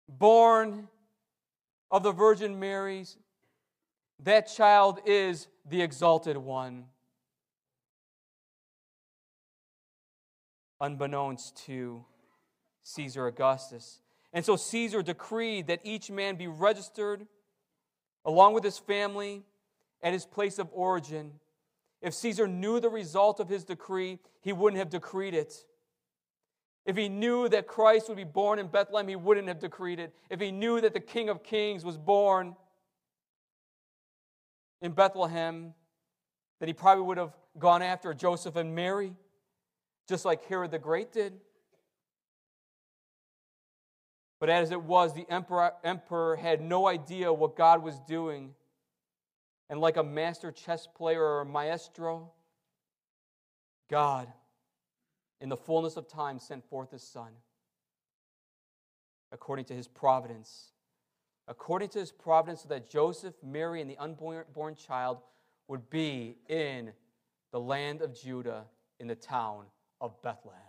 Born 0.07 0.87
of 1.91 2.03
the 2.03 2.11
Virgin 2.11 2.59
Mary's, 2.59 3.17
that 4.23 4.47
child 4.47 4.99
is 5.05 5.47
the 5.67 5.81
exalted 5.81 6.37
one. 6.37 6.85
Unbeknownst 10.81 11.57
to 11.65 12.05
Caesar 12.83 13.27
Augustus. 13.27 14.01
And 14.31 14.45
so 14.45 14.55
Caesar 14.55 15.01
decreed 15.01 15.67
that 15.67 15.81
each 15.83 16.11
man 16.11 16.35
be 16.35 16.47
registered 16.47 17.27
along 18.25 18.53
with 18.53 18.63
his 18.63 18.77
family 18.77 19.43
at 20.01 20.13
his 20.13 20.25
place 20.25 20.59
of 20.59 20.69
origin. 20.71 21.33
If 22.01 22.13
Caesar 22.13 22.47
knew 22.47 22.79
the 22.79 22.89
result 22.89 23.39
of 23.39 23.49
his 23.49 23.63
decree, 23.63 24.19
he 24.41 24.53
wouldn't 24.53 24.79
have 24.79 24.89
decreed 24.89 25.33
it. 25.33 25.53
If 26.85 26.95
he 26.95 27.09
knew 27.09 27.49
that 27.49 27.67
Christ 27.67 28.07
would 28.07 28.17
be 28.17 28.23
born 28.23 28.57
in 28.57 28.67
Bethlehem, 28.67 29.07
he 29.07 29.15
wouldn't 29.15 29.47
have 29.47 29.59
decreed 29.59 29.99
it. 29.99 30.15
If 30.29 30.39
he 30.39 30.51
knew 30.51 30.81
that 30.81 30.93
the 30.93 30.99
King 30.99 31.29
of 31.29 31.43
Kings 31.43 31.83
was 31.83 31.97
born 31.97 32.55
in 34.81 34.93
Bethlehem, 34.93 35.73
then 36.59 36.67
he 36.67 36.73
probably 36.73 37.03
would 37.03 37.17
have 37.17 37.33
gone 37.57 37.81
after 37.81 38.13
Joseph 38.13 38.55
and 38.55 38.73
Mary, 38.73 39.13
just 40.07 40.25
like 40.25 40.45
Herod 40.45 40.71
the 40.71 40.79
Great 40.79 41.11
did. 41.11 41.33
But 44.39 44.49
as 44.49 44.71
it 44.71 44.81
was, 44.81 45.13
the 45.13 45.25
emperor, 45.29 45.73
emperor 45.83 46.35
had 46.35 46.61
no 46.61 46.87
idea 46.87 47.31
what 47.31 47.55
God 47.55 47.83
was 47.83 47.99
doing. 48.07 48.53
And 49.69 49.79
like 49.79 49.97
a 49.97 50.03
master 50.03 50.51
chess 50.51 50.87
player 50.87 51.21
or 51.21 51.41
a 51.41 51.45
maestro, 51.45 52.31
God, 53.89 54.31
in 55.41 55.49
the 55.49 55.57
fullness 55.57 55.97
of 55.97 56.07
time, 56.07 56.39
sent 56.39 56.67
forth 56.69 56.91
his 56.91 57.03
son 57.03 57.31
according 59.31 59.65
to 59.65 59.73
his 59.73 59.87
providence. 59.87 60.71
According 61.47 61.89
to 61.89 61.99
his 61.99 62.11
providence, 62.11 62.61
so 62.61 62.69
that 62.69 62.89
Joseph, 62.89 63.33
Mary, 63.43 63.81
and 63.81 63.89
the 63.89 63.97
unborn 63.97 64.75
child 64.75 65.19
would 65.67 65.89
be 65.89 66.37
in 66.47 66.91
the 67.51 67.59
land 67.59 68.01
of 68.01 68.19
Judah 68.19 68.65
in 68.99 69.07
the 69.07 69.15
town 69.15 69.65
of 69.99 70.21
Bethlehem. 70.21 70.61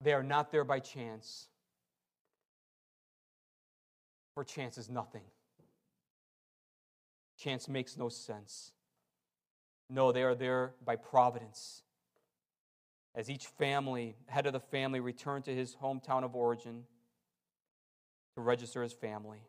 They 0.00 0.12
are 0.12 0.22
not 0.22 0.52
there 0.52 0.64
by 0.64 0.80
chance 0.80 1.48
for 4.36 4.44
chance 4.44 4.76
is 4.76 4.90
nothing. 4.90 5.22
Chance 7.38 7.70
makes 7.70 7.96
no 7.96 8.10
sense. 8.10 8.72
No, 9.88 10.12
they 10.12 10.22
are 10.22 10.34
there 10.34 10.74
by 10.84 10.96
providence. 10.96 11.82
As 13.14 13.30
each 13.30 13.46
family, 13.46 14.14
head 14.26 14.44
of 14.44 14.52
the 14.52 14.60
family, 14.60 15.00
returned 15.00 15.46
to 15.46 15.54
his 15.54 15.74
hometown 15.74 16.22
of 16.22 16.36
origin 16.36 16.84
to 18.34 18.42
register 18.42 18.82
his 18.82 18.92
family. 18.92 19.40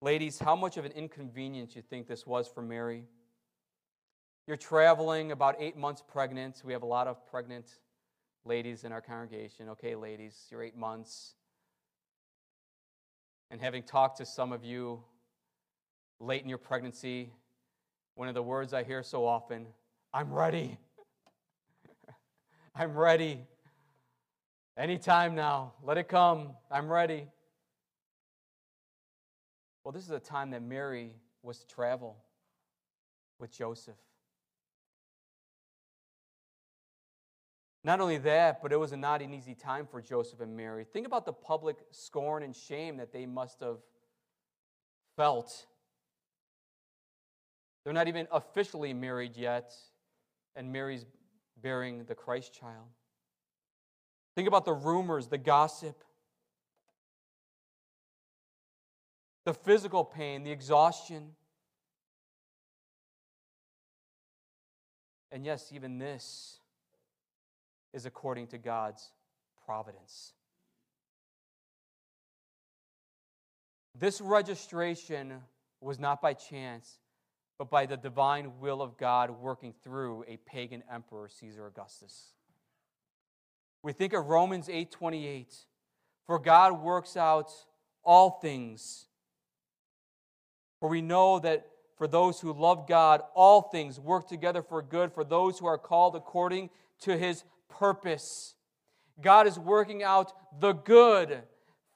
Ladies, 0.00 0.38
how 0.38 0.56
much 0.56 0.78
of 0.78 0.86
an 0.86 0.92
inconvenience 0.92 1.76
you 1.76 1.82
think 1.82 2.08
this 2.08 2.26
was 2.26 2.48
for 2.48 2.62
Mary? 2.62 3.04
You're 4.46 4.56
traveling 4.56 5.30
about 5.30 5.56
eight 5.58 5.76
months 5.76 6.02
pregnant. 6.10 6.62
We 6.64 6.72
have 6.72 6.82
a 6.82 6.86
lot 6.86 7.06
of 7.06 7.26
pregnant 7.26 7.66
ladies 8.44 8.84
in 8.84 8.92
our 8.92 9.00
congregation. 9.00 9.68
Okay, 9.70 9.94
ladies, 9.94 10.46
you're 10.50 10.62
eight 10.62 10.76
months. 10.76 11.34
And 13.50 13.60
having 13.60 13.82
talked 13.82 14.18
to 14.18 14.26
some 14.26 14.52
of 14.52 14.64
you 14.64 15.02
late 16.18 16.42
in 16.42 16.48
your 16.48 16.58
pregnancy, 16.58 17.32
one 18.14 18.28
of 18.28 18.34
the 18.34 18.42
words 18.42 18.72
I 18.72 18.82
hear 18.82 19.02
so 19.02 19.26
often 19.26 19.66
I'm 20.14 20.32
ready. 20.32 20.78
I'm 22.74 22.94
ready. 22.94 23.46
Anytime 24.76 25.34
now, 25.34 25.72
let 25.82 25.96
it 25.96 26.08
come. 26.08 26.50
I'm 26.70 26.90
ready. 26.90 27.28
Well, 29.84 29.92
this 29.92 30.04
is 30.04 30.10
a 30.10 30.20
time 30.20 30.50
that 30.50 30.62
Mary 30.62 31.12
was 31.42 31.60
to 31.60 31.66
travel 31.66 32.16
with 33.38 33.50
Joseph. 33.50 33.96
Not 37.84 38.00
only 38.00 38.18
that, 38.18 38.62
but 38.62 38.72
it 38.72 38.76
was 38.76 38.92
not 38.92 39.22
an 39.22 39.34
easy 39.34 39.54
time 39.54 39.86
for 39.86 40.00
Joseph 40.00 40.40
and 40.40 40.56
Mary. 40.56 40.84
Think 40.84 41.06
about 41.06 41.26
the 41.26 41.32
public 41.32 41.78
scorn 41.90 42.44
and 42.44 42.54
shame 42.54 42.96
that 42.98 43.12
they 43.12 43.26
must 43.26 43.60
have 43.60 43.78
felt. 45.16 45.66
They're 47.84 47.92
not 47.92 48.06
even 48.06 48.28
officially 48.30 48.94
married 48.94 49.36
yet, 49.36 49.74
and 50.54 50.72
Mary's 50.72 51.04
bearing 51.60 52.04
the 52.04 52.14
Christ 52.14 52.54
child. 52.54 52.86
Think 54.36 54.46
about 54.46 54.64
the 54.64 54.72
rumors, 54.72 55.26
the 55.26 55.38
gossip, 55.38 56.04
the 59.44 59.52
physical 59.52 60.04
pain, 60.04 60.44
the 60.44 60.52
exhaustion. 60.52 61.32
And 65.32 65.44
yes, 65.44 65.72
even 65.72 65.98
this 65.98 66.60
is 67.92 68.06
according 68.06 68.48
to 68.48 68.58
God's 68.58 69.12
providence. 69.64 70.32
This 73.94 74.20
registration 74.20 75.42
was 75.80 75.98
not 75.98 76.22
by 76.22 76.34
chance, 76.34 76.98
but 77.58 77.70
by 77.70 77.86
the 77.86 77.96
divine 77.96 78.58
will 78.60 78.80
of 78.80 78.96
God 78.96 79.30
working 79.30 79.74
through 79.84 80.24
a 80.26 80.38
pagan 80.38 80.82
emperor, 80.90 81.28
Caesar 81.28 81.66
Augustus. 81.66 82.32
We 83.82 83.92
think 83.92 84.12
of 84.12 84.28
Romans 84.28 84.68
8:28, 84.68 85.66
for 86.24 86.38
God 86.38 86.80
works 86.80 87.16
out 87.16 87.52
all 88.02 88.30
things. 88.40 89.08
For 90.80 90.88
we 90.88 91.02
know 91.02 91.38
that 91.40 91.68
for 91.96 92.08
those 92.08 92.40
who 92.40 92.52
love 92.52 92.88
God, 92.88 93.22
all 93.34 93.62
things 93.62 94.00
work 94.00 94.26
together 94.26 94.62
for 94.62 94.82
good 94.82 95.12
for 95.12 95.22
those 95.22 95.58
who 95.58 95.66
are 95.66 95.78
called 95.78 96.16
according 96.16 96.70
to 97.00 97.16
his 97.16 97.44
purpose. 97.78 98.54
God 99.20 99.46
is 99.46 99.58
working 99.58 100.02
out 100.02 100.32
the 100.60 100.72
good 100.72 101.42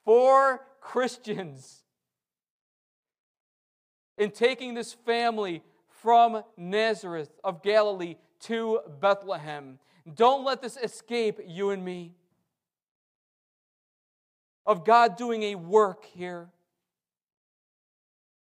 for 0.04 0.62
Christians. 0.80 1.82
In 4.18 4.30
taking 4.30 4.74
this 4.74 4.92
family 4.92 5.62
from 5.88 6.42
Nazareth 6.56 7.30
of 7.44 7.62
Galilee 7.62 8.16
to 8.40 8.80
Bethlehem. 9.00 9.78
Don't 10.14 10.44
let 10.44 10.62
this 10.62 10.76
escape 10.76 11.40
you 11.46 11.70
and 11.70 11.84
me. 11.84 12.14
Of 14.64 14.84
God 14.84 15.16
doing 15.16 15.42
a 15.42 15.54
work 15.54 16.04
here. 16.04 16.48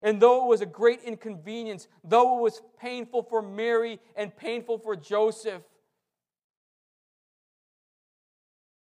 And 0.03 0.21
though 0.21 0.45
it 0.45 0.49
was 0.49 0.61
a 0.61 0.67
great 0.67 1.03
inconvenience, 1.03 1.87
though 2.03 2.39
it 2.39 2.41
was 2.41 2.63
painful 2.81 3.23
for 3.25 3.43
Mary 3.43 4.01
and 4.17 4.35
painful 4.35 4.79
for 4.79 4.97
Joseph, 4.97 5.63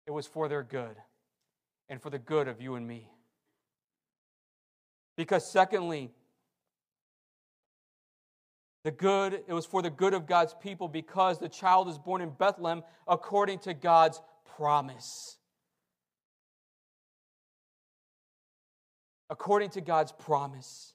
It 0.07 0.11
was 0.11 0.27
for 0.27 0.47
their 0.47 0.63
good 0.63 0.95
and 1.89 2.01
for 2.01 2.09
the 2.09 2.19
good 2.19 2.47
of 2.47 2.61
you 2.61 2.75
and 2.75 2.87
me. 2.87 3.09
Because, 5.17 5.49
secondly, 5.49 6.11
the 8.83 8.91
good, 8.91 9.33
it 9.47 9.53
was 9.53 9.65
for 9.65 9.81
the 9.81 9.89
good 9.89 10.13
of 10.13 10.27
God's 10.27 10.53
people 10.61 10.87
because 10.87 11.39
the 11.39 11.49
child 11.49 11.87
is 11.89 11.97
born 11.97 12.21
in 12.21 12.29
Bethlehem 12.29 12.83
according 13.07 13.59
to 13.59 13.73
God's 13.73 14.21
promise. 14.55 15.37
According 19.29 19.71
to 19.71 19.81
God's 19.81 20.11
promise. 20.11 20.93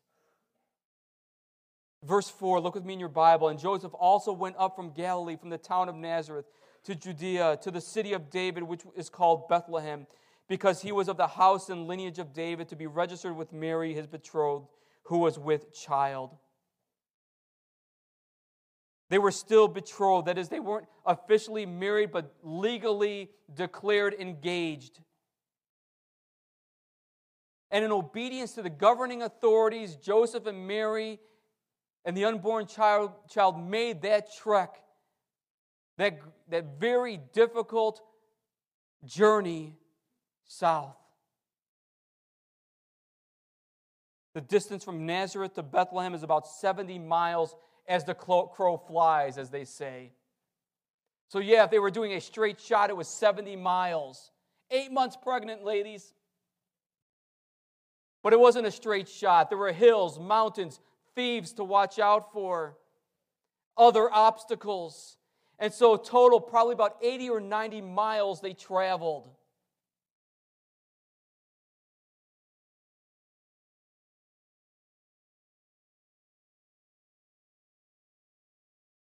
Verse 2.05 2.31
4, 2.31 2.61
look 2.61 2.75
with 2.75 2.85
me 2.85 2.95
in 2.95 3.01
your 3.01 3.09
Bible. 3.09 3.49
And 3.49 3.59
Joseph 3.59 3.93
also 3.93 4.33
went 4.33 4.57
up 4.57 4.77
from 4.77 4.93
Galilee, 4.93 5.37
from 5.37 5.51
the 5.51 5.59
town 5.59 5.89
of 5.89 5.97
Nazareth 5.97 6.47
to 6.85 6.95
Judea, 6.95 7.59
to 7.63 7.71
the 7.71 7.81
city 7.81 8.13
of 8.13 8.31
David, 8.31 8.63
which 8.63 8.83
is 8.97 9.09
called 9.09 9.49
Bethlehem, 9.49 10.07
because 10.49 10.83
he 10.83 10.93
was 10.93 11.09
of 11.09 11.17
the 11.17 11.27
house 11.27 11.69
and 11.69 11.87
lineage 11.87 12.19
of 12.19 12.33
David, 12.33 12.69
to 12.69 12.77
be 12.77 12.87
registered 12.87 13.37
with 13.37 13.53
Mary, 13.53 13.95
his 13.95 14.07
betrothed, 14.07 14.67
who 15.05 15.19
was 15.19 15.39
with 15.39 15.73
child. 15.73 16.37
They 19.11 19.19
were 19.19 19.33
still 19.33 19.69
betrothed. 19.69 20.29
That 20.29 20.39
is, 20.39 20.49
they 20.49 20.61
weren't 20.61 20.87
officially 21.05 21.67
married, 21.67 22.13
but 22.13 22.33
legally 22.43 23.31
declared 23.53 24.15
engaged. 24.15 25.01
And 27.73 27.85
in 27.85 27.93
obedience 27.93 28.53
to 28.53 28.63
the 28.63 28.71
governing 28.71 29.23
authorities, 29.23 29.97
Joseph 29.97 30.47
and 30.47 30.67
Mary 30.67 31.21
and 32.05 32.17
the 32.17 32.25
unborn 32.25 32.67
child, 32.67 33.13
child 33.29 33.63
made 33.63 34.03
that 34.03 34.33
trek 34.35 34.81
that, 36.01 36.19
that 36.49 36.81
very 36.81 37.21
difficult 37.35 38.01
journey 39.05 39.77
south. 40.47 40.97
The 44.33 44.41
distance 44.41 44.83
from 44.83 45.05
Nazareth 45.05 45.55
to 45.55 45.63
Bethlehem 45.63 46.15
is 46.15 46.23
about 46.23 46.47
70 46.47 46.99
miles 46.99 47.55
as 47.87 48.05
the 48.05 48.15
crow 48.15 48.83
flies, 48.87 49.37
as 49.37 49.51
they 49.51 49.65
say. 49.65 50.13
So, 51.29 51.39
yeah, 51.39 51.65
if 51.65 51.71
they 51.71 51.79
were 51.79 51.91
doing 51.91 52.15
a 52.15 52.21
straight 52.21 52.61
shot, 52.61 52.89
it 52.89 52.97
was 52.97 53.09
70 53.09 53.57
miles. 53.57 54.31
Eight 54.71 54.91
months 54.91 55.19
pregnant, 55.21 55.65
ladies. 55.65 56.15
But 58.23 58.33
it 58.33 58.41
wasn't 58.41 58.67
a 58.67 58.71
straight 58.71 59.09
shot. 59.09 59.51
There 59.51 59.59
were 59.59 59.73
hills, 59.73 60.19
mountains, 60.19 60.81
thieves 61.15 61.53
to 61.55 61.65
watch 61.65 61.99
out 61.99 62.33
for, 62.33 62.79
other 63.77 64.11
obstacles. 64.11 65.19
And 65.61 65.71
so, 65.75 65.99
total, 65.99 66.41
probably 66.41 66.73
about 66.73 66.97
80 67.03 67.29
or 67.29 67.39
90 67.39 67.83
miles 67.83 68.41
they 68.41 68.55
traveled. 68.55 69.29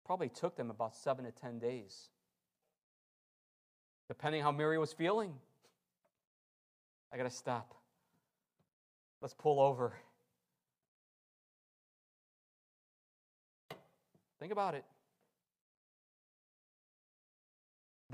Probably 0.05 0.29
took 0.29 0.55
them 0.55 0.69
about 0.69 0.95
seven 0.95 1.25
to 1.25 1.33
10 1.33 1.59
days, 1.59 2.11
depending 4.07 4.43
how 4.43 4.53
Mary 4.53 4.77
was 4.77 4.93
feeling. 4.93 5.33
I 7.11 7.17
got 7.17 7.23
to 7.23 7.31
stop. 7.31 7.75
Let's 9.23 9.33
pull 9.33 9.61
over. 9.61 9.95
Think 14.39 14.53
about 14.53 14.75
it. 14.75 14.85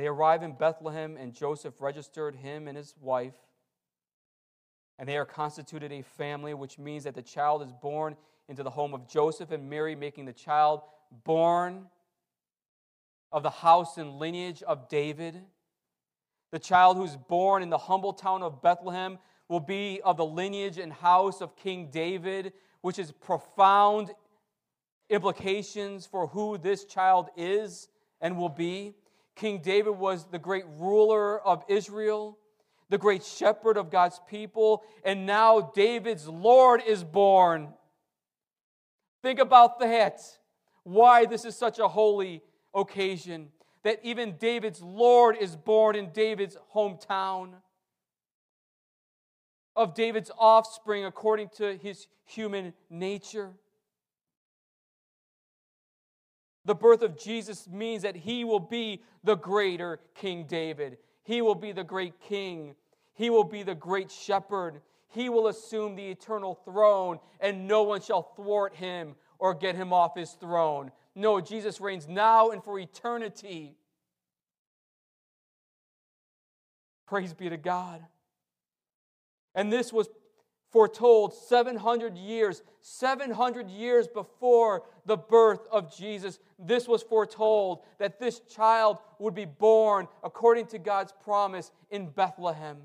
They 0.01 0.07
arrive 0.07 0.43
in 0.43 0.53
Bethlehem, 0.53 1.19
and 1.19 1.35
Joseph 1.35 1.79
registered 1.79 2.35
him 2.35 2.69
and 2.69 2.75
his 2.75 2.95
wife. 3.03 3.35
And 4.99 5.07
they 5.07 5.19
are 5.19 5.27
constituted 5.27 5.93
a 5.93 6.01
family, 6.01 6.55
which 6.55 6.79
means 6.79 7.05
that 7.05 7.15
the 7.15 7.21
child 7.21 7.63
is 7.63 7.71
born 7.71 8.17
into 8.49 8.63
the 8.63 8.71
home 8.71 8.95
of 8.95 9.07
Joseph 9.07 9.51
and 9.51 9.69
Mary, 9.69 9.95
making 9.95 10.25
the 10.25 10.33
child 10.33 10.81
born 11.27 11.85
of 13.31 13.43
the 13.43 13.51
house 13.51 13.99
and 13.99 14.19
lineage 14.19 14.63
of 14.63 14.89
David. 14.89 15.39
The 16.51 16.59
child 16.59 16.97
who's 16.97 17.17
born 17.17 17.63
in 17.63 17.69
the 17.69 17.77
humble 17.77 18.15
town 18.15 18.43
of 18.43 18.63
Bethlehem 18.63 19.19
will 19.51 19.61
be 19.61 20.01
of 20.03 20.17
the 20.17 20.25
lineage 20.25 20.79
and 20.79 20.95
house 20.95 21.43
of 21.43 21.57
King 21.57 21.91
David, 21.91 22.55
which 22.81 22.99
is 22.99 23.13
profound 23.13 24.13
implications 25.11 26.07
for 26.07 26.27
who 26.29 26.57
this 26.57 26.87
child 26.87 27.29
is 27.37 27.89
and 28.23 28.39
will 28.39 28.49
be. 28.49 28.95
King 29.41 29.63
David 29.63 29.93
was 29.93 30.27
the 30.27 30.39
great 30.39 30.67
ruler 30.77 31.41
of 31.41 31.65
Israel, 31.67 32.37
the 32.91 32.99
great 32.99 33.25
shepherd 33.25 33.79
of 33.79 33.91
God's 33.91 34.21
people, 34.29 34.83
and 35.03 35.25
now 35.25 35.73
David's 35.75 36.29
Lord 36.29 36.83
is 36.87 37.03
born. 37.03 37.73
Think 39.23 39.39
about 39.39 39.81
that. 39.81 40.21
Why 40.83 41.25
this 41.25 41.47
is 41.47 41.57
such 41.57 41.79
a 41.79 41.89
holy 41.89 42.43
occasion. 42.75 43.49
That 43.83 44.01
even 44.03 44.37
David's 44.37 44.83
Lord 44.83 45.39
is 45.41 45.57
born 45.57 45.97
in 45.97 46.11
David's 46.11 46.59
hometown. 46.75 47.53
Of 49.75 49.95
David's 49.95 50.31
offspring 50.37 51.07
according 51.07 51.49
to 51.57 51.79
his 51.79 52.09
human 52.27 52.75
nature. 52.91 53.53
The 56.65 56.75
birth 56.75 57.03
of 57.03 57.19
Jesus 57.19 57.69
means 57.69 58.03
that 58.03 58.17
he 58.17 58.45
will 58.45 58.61
be 58.61 59.03
the 59.25 59.37
greater 59.37 60.01
King 60.15 60.45
David. 60.45 60.99
He 61.23 61.43
will 61.43 61.55
be 61.55 61.73
the 61.73 61.85
great 61.85 62.21
king. 62.21 62.75
He 63.15 63.31
will 63.31 63.45
be 63.45 63.63
the 63.63 63.75
great 63.75 64.11
shepherd. 64.11 64.81
he 65.11 65.29
will 65.29 65.49
assume 65.49 65.97
the 65.97 66.09
eternal 66.09 66.55
throne, 66.55 67.19
and 67.41 67.67
no 67.67 67.83
one 67.83 68.01
shall 68.01 68.23
thwart 68.23 68.75
him 68.75 69.17
or 69.39 69.55
get 69.55 69.75
him 69.75 69.93
off 69.93 70.17
his 70.17 70.31
throne. 70.33 70.93
No, 71.15 71.41
Jesus 71.41 71.81
reigns 71.81 72.07
now 72.07 72.51
and 72.51 72.63
for 72.63 72.79
eternity. 72.79 73.77
Praise 77.07 77.35
be 77.35 77.49
to 77.49 77.57
God. 77.57 78.05
And 79.55 79.73
this 79.73 79.93
was 79.93 80.09
foretold 80.71 81.35
700 81.35 82.17
years, 82.17 82.63
700 82.81 83.69
years 83.69 84.07
before 84.07 84.85
the 85.05 85.17
birth 85.17 85.67
of 85.71 85.95
Jesus. 85.95 86.39
This 86.59 86.87
was 86.87 87.03
foretold 87.03 87.81
that 87.99 88.21
this 88.21 88.41
child 88.41 88.99
would 89.19 89.35
be 89.35 89.45
born 89.45 90.07
according 90.23 90.67
to 90.67 90.79
God's 90.79 91.13
promise 91.25 91.71
in 91.91 92.09
Bethlehem. 92.11 92.79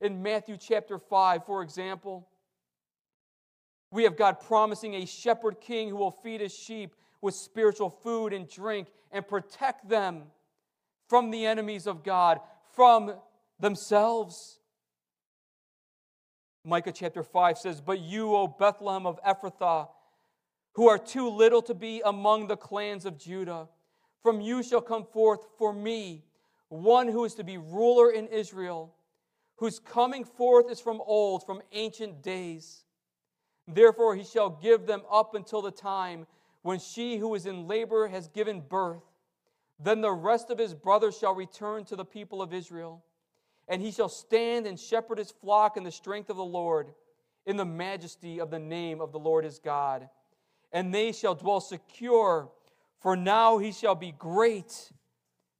In 0.00 0.22
Matthew 0.22 0.56
chapter 0.56 0.98
5, 0.98 1.44
for 1.44 1.62
example, 1.62 2.28
we 3.90 4.04
have 4.04 4.16
God 4.16 4.40
promising 4.40 4.94
a 4.94 5.06
shepherd 5.06 5.60
king 5.60 5.88
who 5.88 5.96
will 5.96 6.10
feed 6.10 6.40
his 6.40 6.54
sheep 6.54 6.94
with 7.20 7.34
spiritual 7.34 7.90
food 7.90 8.32
and 8.32 8.48
drink 8.48 8.88
and 9.10 9.26
protect 9.26 9.88
them 9.88 10.24
from 11.08 11.30
the 11.30 11.46
enemies 11.46 11.86
of 11.86 12.04
God, 12.04 12.40
from 12.74 13.14
themselves. 13.58 14.57
Micah 16.68 16.92
chapter 16.92 17.22
5 17.22 17.56
says, 17.56 17.80
But 17.80 18.00
you, 18.00 18.36
O 18.36 18.46
Bethlehem 18.46 19.06
of 19.06 19.18
Ephrathah, 19.26 19.88
who 20.74 20.86
are 20.86 20.98
too 20.98 21.30
little 21.30 21.62
to 21.62 21.72
be 21.72 22.02
among 22.04 22.46
the 22.46 22.58
clans 22.58 23.06
of 23.06 23.18
Judah, 23.18 23.68
from 24.22 24.42
you 24.42 24.62
shall 24.62 24.82
come 24.82 25.06
forth 25.06 25.46
for 25.56 25.72
me 25.72 26.24
one 26.68 27.08
who 27.08 27.24
is 27.24 27.34
to 27.36 27.42
be 27.42 27.56
ruler 27.56 28.10
in 28.10 28.26
Israel, 28.26 28.94
whose 29.56 29.78
coming 29.78 30.24
forth 30.24 30.70
is 30.70 30.78
from 30.78 31.00
old, 31.06 31.46
from 31.46 31.62
ancient 31.72 32.22
days. 32.22 32.84
Therefore 33.66 34.14
he 34.14 34.22
shall 34.22 34.50
give 34.50 34.86
them 34.86 35.00
up 35.10 35.34
until 35.34 35.62
the 35.62 35.70
time 35.70 36.26
when 36.60 36.78
she 36.78 37.16
who 37.16 37.34
is 37.34 37.46
in 37.46 37.66
labor 37.66 38.08
has 38.08 38.28
given 38.28 38.60
birth. 38.60 39.04
Then 39.80 40.02
the 40.02 40.12
rest 40.12 40.50
of 40.50 40.58
his 40.58 40.74
brothers 40.74 41.16
shall 41.16 41.34
return 41.34 41.86
to 41.86 41.96
the 41.96 42.04
people 42.04 42.42
of 42.42 42.52
Israel 42.52 43.02
and 43.68 43.82
he 43.82 43.90
shall 43.90 44.08
stand 44.08 44.66
and 44.66 44.78
shepherd 44.78 45.18
his 45.18 45.30
flock 45.30 45.76
in 45.76 45.84
the 45.84 45.90
strength 45.90 46.30
of 46.30 46.36
the 46.36 46.44
Lord, 46.44 46.92
in 47.46 47.56
the 47.56 47.64
majesty 47.64 48.40
of 48.40 48.50
the 48.50 48.58
name 48.58 49.00
of 49.00 49.12
the 49.12 49.18
Lord 49.18 49.44
his 49.44 49.58
God. 49.58 50.08
And 50.72 50.94
they 50.94 51.12
shall 51.12 51.34
dwell 51.34 51.60
secure, 51.60 52.50
for 53.00 53.16
now 53.16 53.58
he 53.58 53.72
shall 53.72 53.94
be 53.94 54.12
great 54.12 54.92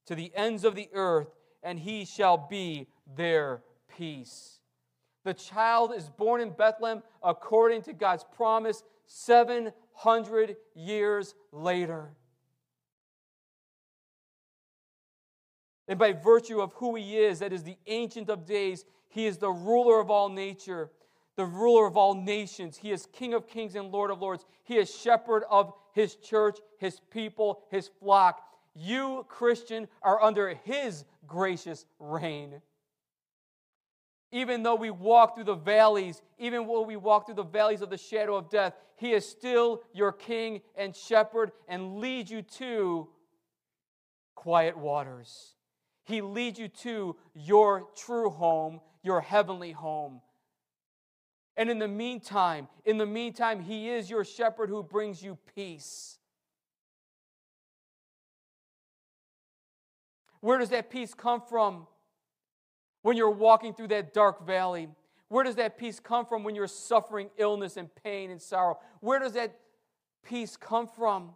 to 0.06 0.14
the 0.14 0.32
ends 0.34 0.64
of 0.64 0.74
the 0.74 0.88
earth, 0.94 1.28
and 1.62 1.78
he 1.78 2.04
shall 2.04 2.36
be 2.36 2.88
their 3.16 3.62
peace. 3.96 4.60
The 5.24 5.34
child 5.34 5.92
is 5.94 6.08
born 6.08 6.40
in 6.40 6.50
Bethlehem 6.50 7.02
according 7.22 7.82
to 7.82 7.92
God's 7.92 8.24
promise 8.34 8.82
700 9.06 10.56
years 10.74 11.34
later. 11.52 12.10
And 15.88 15.98
by 15.98 16.12
virtue 16.12 16.60
of 16.60 16.74
who 16.74 16.94
he 16.94 17.16
is, 17.16 17.38
that 17.38 17.52
is 17.52 17.64
the 17.64 17.78
Ancient 17.86 18.28
of 18.28 18.44
Days, 18.44 18.84
he 19.08 19.26
is 19.26 19.38
the 19.38 19.50
ruler 19.50 20.00
of 20.00 20.10
all 20.10 20.28
nature, 20.28 20.90
the 21.36 21.46
ruler 21.46 21.86
of 21.86 21.96
all 21.96 22.14
nations. 22.14 22.76
He 22.76 22.92
is 22.92 23.06
King 23.06 23.32
of 23.32 23.48
kings 23.48 23.74
and 23.74 23.90
Lord 23.90 24.10
of 24.10 24.20
lords. 24.20 24.44
He 24.64 24.76
is 24.76 24.94
shepherd 24.94 25.44
of 25.50 25.72
his 25.94 26.16
church, 26.16 26.58
his 26.78 27.00
people, 27.10 27.62
his 27.70 27.88
flock. 28.00 28.42
You, 28.74 29.24
Christian, 29.28 29.88
are 30.02 30.22
under 30.22 30.54
his 30.64 31.04
gracious 31.26 31.86
reign. 31.98 32.60
Even 34.30 34.62
though 34.62 34.74
we 34.74 34.90
walk 34.90 35.34
through 35.34 35.44
the 35.44 35.54
valleys, 35.54 36.20
even 36.38 36.66
though 36.66 36.82
we 36.82 36.96
walk 36.96 37.24
through 37.24 37.36
the 37.36 37.42
valleys 37.42 37.80
of 37.80 37.88
the 37.88 37.96
shadow 37.96 38.36
of 38.36 38.50
death, 38.50 38.74
he 38.96 39.12
is 39.12 39.26
still 39.26 39.82
your 39.94 40.12
king 40.12 40.60
and 40.76 40.94
shepherd 40.94 41.52
and 41.66 41.98
leads 41.98 42.30
you 42.30 42.42
to 42.42 43.08
quiet 44.34 44.76
waters. 44.76 45.54
He 46.08 46.22
leads 46.22 46.58
you 46.58 46.68
to 46.68 47.16
your 47.34 47.86
true 47.94 48.30
home, 48.30 48.80
your 49.02 49.20
heavenly 49.20 49.72
home. 49.72 50.22
And 51.54 51.68
in 51.68 51.78
the 51.78 51.86
meantime, 51.86 52.66
in 52.86 52.96
the 52.96 53.04
meantime, 53.04 53.60
He 53.60 53.90
is 53.90 54.08
your 54.08 54.24
shepherd 54.24 54.70
who 54.70 54.82
brings 54.82 55.22
you 55.22 55.36
peace. 55.54 56.18
Where 60.40 60.56
does 60.56 60.70
that 60.70 60.88
peace 60.88 61.12
come 61.12 61.42
from 61.42 61.86
when 63.02 63.18
you're 63.18 63.28
walking 63.28 63.74
through 63.74 63.88
that 63.88 64.14
dark 64.14 64.46
valley? 64.46 64.88
Where 65.28 65.44
does 65.44 65.56
that 65.56 65.76
peace 65.76 66.00
come 66.00 66.24
from 66.24 66.42
when 66.42 66.54
you're 66.54 66.68
suffering 66.68 67.28
illness 67.36 67.76
and 67.76 67.90
pain 68.02 68.30
and 68.30 68.40
sorrow? 68.40 68.78
Where 69.00 69.18
does 69.18 69.32
that 69.32 69.58
peace 70.24 70.56
come 70.56 70.88
from? 70.88 71.32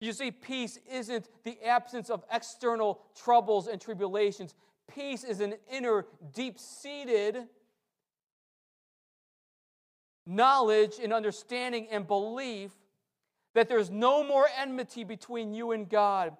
You 0.00 0.12
see, 0.12 0.30
peace 0.30 0.78
isn't 0.90 1.28
the 1.44 1.62
absence 1.64 2.08
of 2.10 2.24
external 2.32 3.02
troubles 3.22 3.68
and 3.68 3.80
tribulations. 3.80 4.54
Peace 4.92 5.24
is 5.24 5.40
an 5.40 5.54
inner, 5.70 6.06
deep 6.32 6.58
seated 6.58 7.46
knowledge 10.30 10.94
and 11.02 11.12
understanding 11.12 11.88
and 11.90 12.06
belief 12.06 12.70
that 13.54 13.68
there's 13.68 13.90
no 13.90 14.22
more 14.22 14.46
enmity 14.58 15.02
between 15.02 15.52
you 15.52 15.72
and 15.72 15.88
God. 15.88 16.36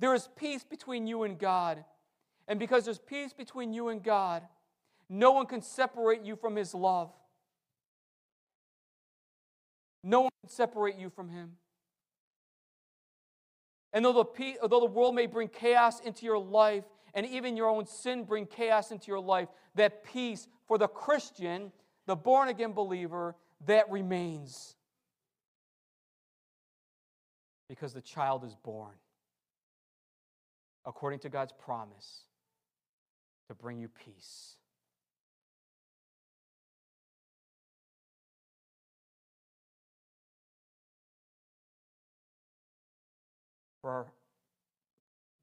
There 0.00 0.14
is 0.14 0.28
peace 0.36 0.64
between 0.64 1.06
you 1.06 1.22
and 1.24 1.38
God. 1.38 1.84
And 2.48 2.58
because 2.58 2.84
there's 2.84 2.98
peace 2.98 3.32
between 3.32 3.72
you 3.72 3.88
and 3.88 4.02
God, 4.02 4.42
no 5.08 5.32
one 5.32 5.46
can 5.46 5.60
separate 5.60 6.22
you 6.22 6.36
from 6.36 6.56
His 6.56 6.74
love. 6.74 7.12
No 10.02 10.22
one 10.22 10.30
can 10.42 10.50
separate 10.50 10.96
you 10.96 11.10
from 11.10 11.28
Him. 11.28 11.52
And 13.96 14.04
though 14.04 14.12
the, 14.12 14.58
though 14.68 14.80
the 14.80 14.84
world 14.84 15.14
may 15.14 15.24
bring 15.24 15.48
chaos 15.48 16.00
into 16.00 16.26
your 16.26 16.36
life, 16.36 16.84
and 17.14 17.24
even 17.24 17.56
your 17.56 17.70
own 17.70 17.86
sin 17.86 18.24
bring 18.24 18.44
chaos 18.44 18.90
into 18.90 19.06
your 19.06 19.20
life, 19.20 19.48
that 19.74 20.04
peace 20.04 20.48
for 20.68 20.76
the 20.76 20.86
Christian, 20.86 21.72
the 22.04 22.14
born 22.14 22.50
again 22.50 22.74
believer, 22.74 23.36
that 23.64 23.90
remains. 23.90 24.76
Because 27.70 27.94
the 27.94 28.02
child 28.02 28.44
is 28.44 28.54
born 28.54 28.92
according 30.84 31.20
to 31.20 31.30
God's 31.30 31.54
promise 31.58 32.24
to 33.48 33.54
bring 33.54 33.78
you 33.78 33.88
peace. 33.88 34.56
For 43.86 44.10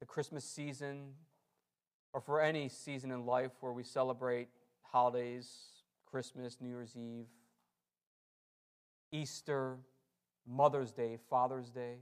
the 0.00 0.04
Christmas 0.04 0.44
season 0.44 1.14
or 2.12 2.20
for 2.20 2.42
any 2.42 2.68
season 2.68 3.10
in 3.10 3.24
life 3.24 3.52
where 3.60 3.72
we 3.72 3.82
celebrate 3.82 4.48
holidays, 4.82 5.48
Christmas, 6.04 6.58
New 6.60 6.68
Year's 6.68 6.94
Eve, 6.94 7.24
Easter, 9.10 9.78
Mother's 10.46 10.92
Day, 10.92 11.16
Father's 11.30 11.70
Day. 11.70 11.94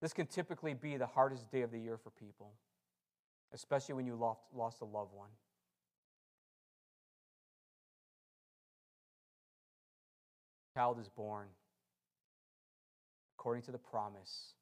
This 0.00 0.12
can 0.12 0.28
typically 0.28 0.72
be 0.72 0.96
the 0.98 1.08
hardest 1.08 1.50
day 1.50 1.62
of 1.62 1.72
the 1.72 1.80
year 1.80 1.96
for 1.96 2.10
people, 2.10 2.52
especially 3.52 3.96
when 3.96 4.06
you 4.06 4.14
lost, 4.14 4.42
lost 4.54 4.82
a 4.82 4.84
loved 4.84 5.14
one. 5.14 5.30
Child 10.76 11.00
is 11.00 11.08
born 11.08 11.48
according 13.44 13.62
to 13.62 13.72
the 13.72 13.78
promise, 13.78 14.54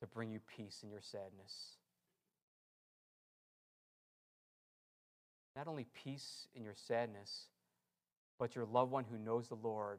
to 0.00 0.06
bring 0.06 0.30
you 0.30 0.40
peace 0.56 0.80
in 0.82 0.88
your 0.88 1.02
sadness. 1.02 1.76
Not 5.54 5.68
only 5.68 5.84
peace 5.92 6.48
in 6.54 6.64
your 6.64 6.74
sadness, 6.74 7.48
but 8.38 8.56
your 8.56 8.64
loved 8.64 8.92
one 8.92 9.04
who 9.04 9.18
knows 9.18 9.48
the 9.48 9.56
Lord 9.56 9.98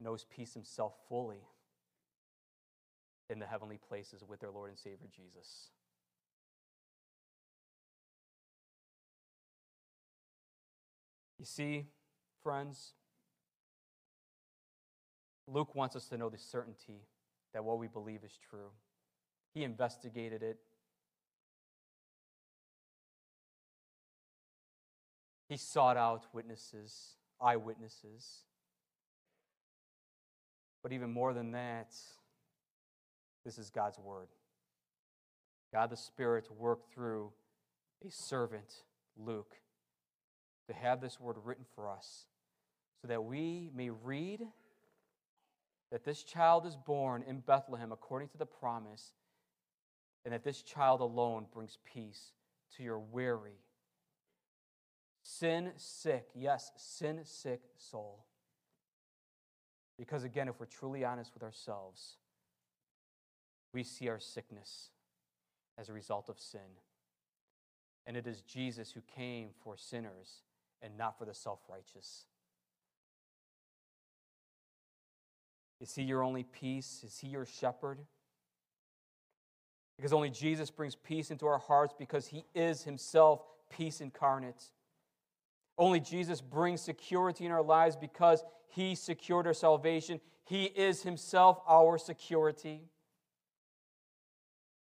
knows 0.00 0.26
peace 0.34 0.52
himself 0.52 0.94
fully 1.08 1.44
in 3.30 3.38
the 3.38 3.46
heavenly 3.46 3.78
places 3.78 4.24
with 4.26 4.40
their 4.40 4.50
Lord 4.50 4.70
and 4.70 4.78
Savior 4.78 5.06
Jesus. 5.14 5.70
You 11.38 11.44
see, 11.44 11.86
friends, 12.42 12.94
Luke 15.50 15.74
wants 15.74 15.96
us 15.96 16.06
to 16.08 16.18
know 16.18 16.28
the 16.28 16.38
certainty 16.38 17.06
that 17.54 17.64
what 17.64 17.78
we 17.78 17.88
believe 17.88 18.20
is 18.24 18.38
true. 18.50 18.70
He 19.54 19.64
investigated 19.64 20.42
it. 20.42 20.58
He 25.48 25.56
sought 25.56 25.96
out 25.96 26.26
witnesses, 26.34 27.16
eyewitnesses. 27.40 28.42
But 30.82 30.92
even 30.92 31.10
more 31.10 31.32
than 31.32 31.52
that, 31.52 31.94
this 33.44 33.56
is 33.56 33.70
God's 33.70 33.98
word. 33.98 34.28
God 35.72 35.90
the 35.90 35.96
Spirit 35.96 36.48
worked 36.56 36.92
through 36.92 37.32
a 38.06 38.10
servant 38.10 38.74
Luke 39.16 39.56
to 40.66 40.74
have 40.74 41.00
this 41.00 41.18
word 41.18 41.36
written 41.42 41.64
for 41.74 41.88
us 41.88 42.26
so 43.00 43.08
that 43.08 43.24
we 43.24 43.70
may 43.74 43.90
read 43.90 44.40
that 45.90 46.04
this 46.04 46.22
child 46.22 46.66
is 46.66 46.76
born 46.76 47.24
in 47.26 47.40
Bethlehem 47.40 47.92
according 47.92 48.28
to 48.28 48.38
the 48.38 48.46
promise, 48.46 49.12
and 50.24 50.34
that 50.34 50.44
this 50.44 50.62
child 50.62 51.00
alone 51.00 51.46
brings 51.52 51.78
peace 51.84 52.32
to 52.76 52.82
your 52.82 52.98
weary, 52.98 53.60
sin 55.22 55.72
sick, 55.76 56.28
yes, 56.34 56.70
sin 56.76 57.20
sick 57.24 57.60
soul. 57.76 58.24
Because 59.98 60.24
again, 60.24 60.48
if 60.48 60.60
we're 60.60 60.66
truly 60.66 61.04
honest 61.04 61.32
with 61.34 61.42
ourselves, 61.42 62.16
we 63.72 63.82
see 63.82 64.08
our 64.08 64.20
sickness 64.20 64.90
as 65.78 65.88
a 65.88 65.92
result 65.92 66.28
of 66.28 66.38
sin. 66.38 66.60
And 68.06 68.16
it 68.16 68.26
is 68.26 68.42
Jesus 68.42 68.92
who 68.92 69.00
came 69.14 69.50
for 69.62 69.76
sinners 69.76 70.42
and 70.80 70.96
not 70.96 71.18
for 71.18 71.24
the 71.24 71.34
self 71.34 71.60
righteous. 71.68 72.26
Is 75.80 75.94
he 75.94 76.02
your 76.02 76.22
only 76.22 76.44
peace? 76.44 77.02
Is 77.06 77.18
he 77.18 77.28
your 77.28 77.46
shepherd? 77.46 77.98
Because 79.96 80.12
only 80.12 80.30
Jesus 80.30 80.70
brings 80.70 80.94
peace 80.94 81.30
into 81.30 81.46
our 81.46 81.58
hearts 81.58 81.94
because 81.98 82.28
he 82.28 82.44
is 82.54 82.84
himself 82.84 83.42
peace 83.70 84.00
incarnate. 84.00 84.64
Only 85.76 86.00
Jesus 86.00 86.40
brings 86.40 86.80
security 86.80 87.46
in 87.46 87.52
our 87.52 87.62
lives 87.62 87.96
because 87.96 88.42
he 88.68 88.94
secured 88.94 89.46
our 89.46 89.54
salvation. 89.54 90.20
He 90.44 90.64
is 90.64 91.02
himself 91.02 91.60
our 91.68 91.98
security. 91.98 92.82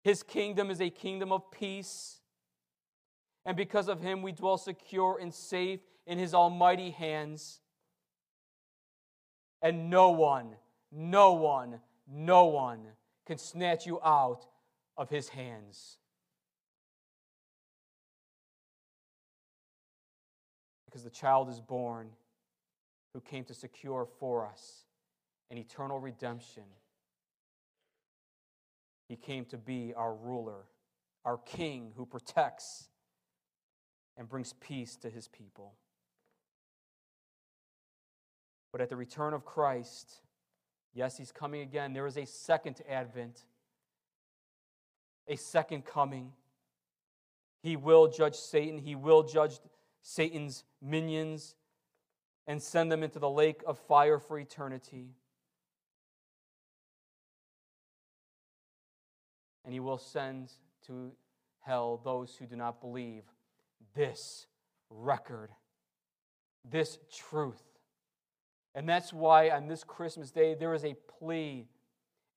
His 0.03 0.23
kingdom 0.23 0.71
is 0.71 0.81
a 0.81 0.89
kingdom 0.89 1.31
of 1.31 1.51
peace. 1.51 2.21
And 3.45 3.57
because 3.57 3.87
of 3.87 4.01
him, 4.01 4.21
we 4.21 4.31
dwell 4.31 4.57
secure 4.57 5.17
and 5.19 5.33
safe 5.33 5.79
in 6.05 6.17
his 6.17 6.33
almighty 6.33 6.91
hands. 6.91 7.59
And 9.61 9.89
no 9.89 10.09
one, 10.11 10.55
no 10.91 11.33
one, 11.33 11.79
no 12.07 12.45
one 12.45 12.79
can 13.25 13.37
snatch 13.37 13.85
you 13.85 13.99
out 14.03 14.45
of 14.97 15.09
his 15.09 15.29
hands. 15.29 15.97
Because 20.85 21.03
the 21.03 21.09
child 21.09 21.49
is 21.49 21.61
born 21.61 22.09
who 23.13 23.21
came 23.21 23.43
to 23.45 23.53
secure 23.53 24.07
for 24.19 24.45
us 24.45 24.85
an 25.49 25.57
eternal 25.57 25.99
redemption. 25.99 26.63
He 29.07 29.15
came 29.15 29.45
to 29.45 29.57
be 29.57 29.93
our 29.95 30.13
ruler, 30.13 30.65
our 31.25 31.37
king 31.37 31.91
who 31.95 32.05
protects 32.05 32.89
and 34.17 34.29
brings 34.29 34.53
peace 34.53 34.95
to 34.97 35.09
his 35.09 35.27
people. 35.27 35.73
But 38.71 38.81
at 38.81 38.89
the 38.89 38.95
return 38.95 39.33
of 39.33 39.45
Christ, 39.45 40.21
yes, 40.93 41.17
he's 41.17 41.31
coming 41.31 41.61
again. 41.61 41.93
There 41.93 42.07
is 42.07 42.17
a 42.17 42.25
second 42.25 42.81
advent, 42.89 43.43
a 45.27 45.35
second 45.35 45.85
coming. 45.85 46.33
He 47.61 47.75
will 47.75 48.07
judge 48.07 48.35
Satan, 48.35 48.77
he 48.77 48.95
will 48.95 49.23
judge 49.23 49.59
Satan's 50.01 50.63
minions 50.81 51.55
and 52.47 52.61
send 52.61 52.91
them 52.91 53.03
into 53.03 53.19
the 53.19 53.29
lake 53.29 53.61
of 53.65 53.77
fire 53.77 54.19
for 54.19 54.39
eternity. 54.39 55.09
And 59.63 59.73
he 59.73 59.79
will 59.79 59.99
send 59.99 60.51
to 60.87 61.11
hell 61.59 62.01
those 62.03 62.35
who 62.35 62.45
do 62.45 62.55
not 62.55 62.81
believe 62.81 63.23
this 63.95 64.47
record, 64.89 65.51
this 66.69 66.97
truth. 67.13 67.61
And 68.73 68.87
that's 68.87 69.11
why 69.11 69.49
on 69.49 69.67
this 69.67 69.83
Christmas 69.83 70.31
day, 70.31 70.53
there 70.53 70.73
is 70.73 70.85
a 70.85 70.95
plea, 71.19 71.67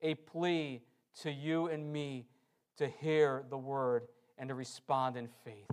a 0.01 0.15
plea 0.15 0.81
to 1.21 1.31
you 1.31 1.67
and 1.67 1.91
me 1.91 2.25
to 2.77 2.87
hear 2.87 3.43
the 3.49 3.57
word 3.57 4.07
and 4.37 4.49
to 4.49 4.55
respond 4.55 5.15
in 5.15 5.29
faith. 5.45 5.71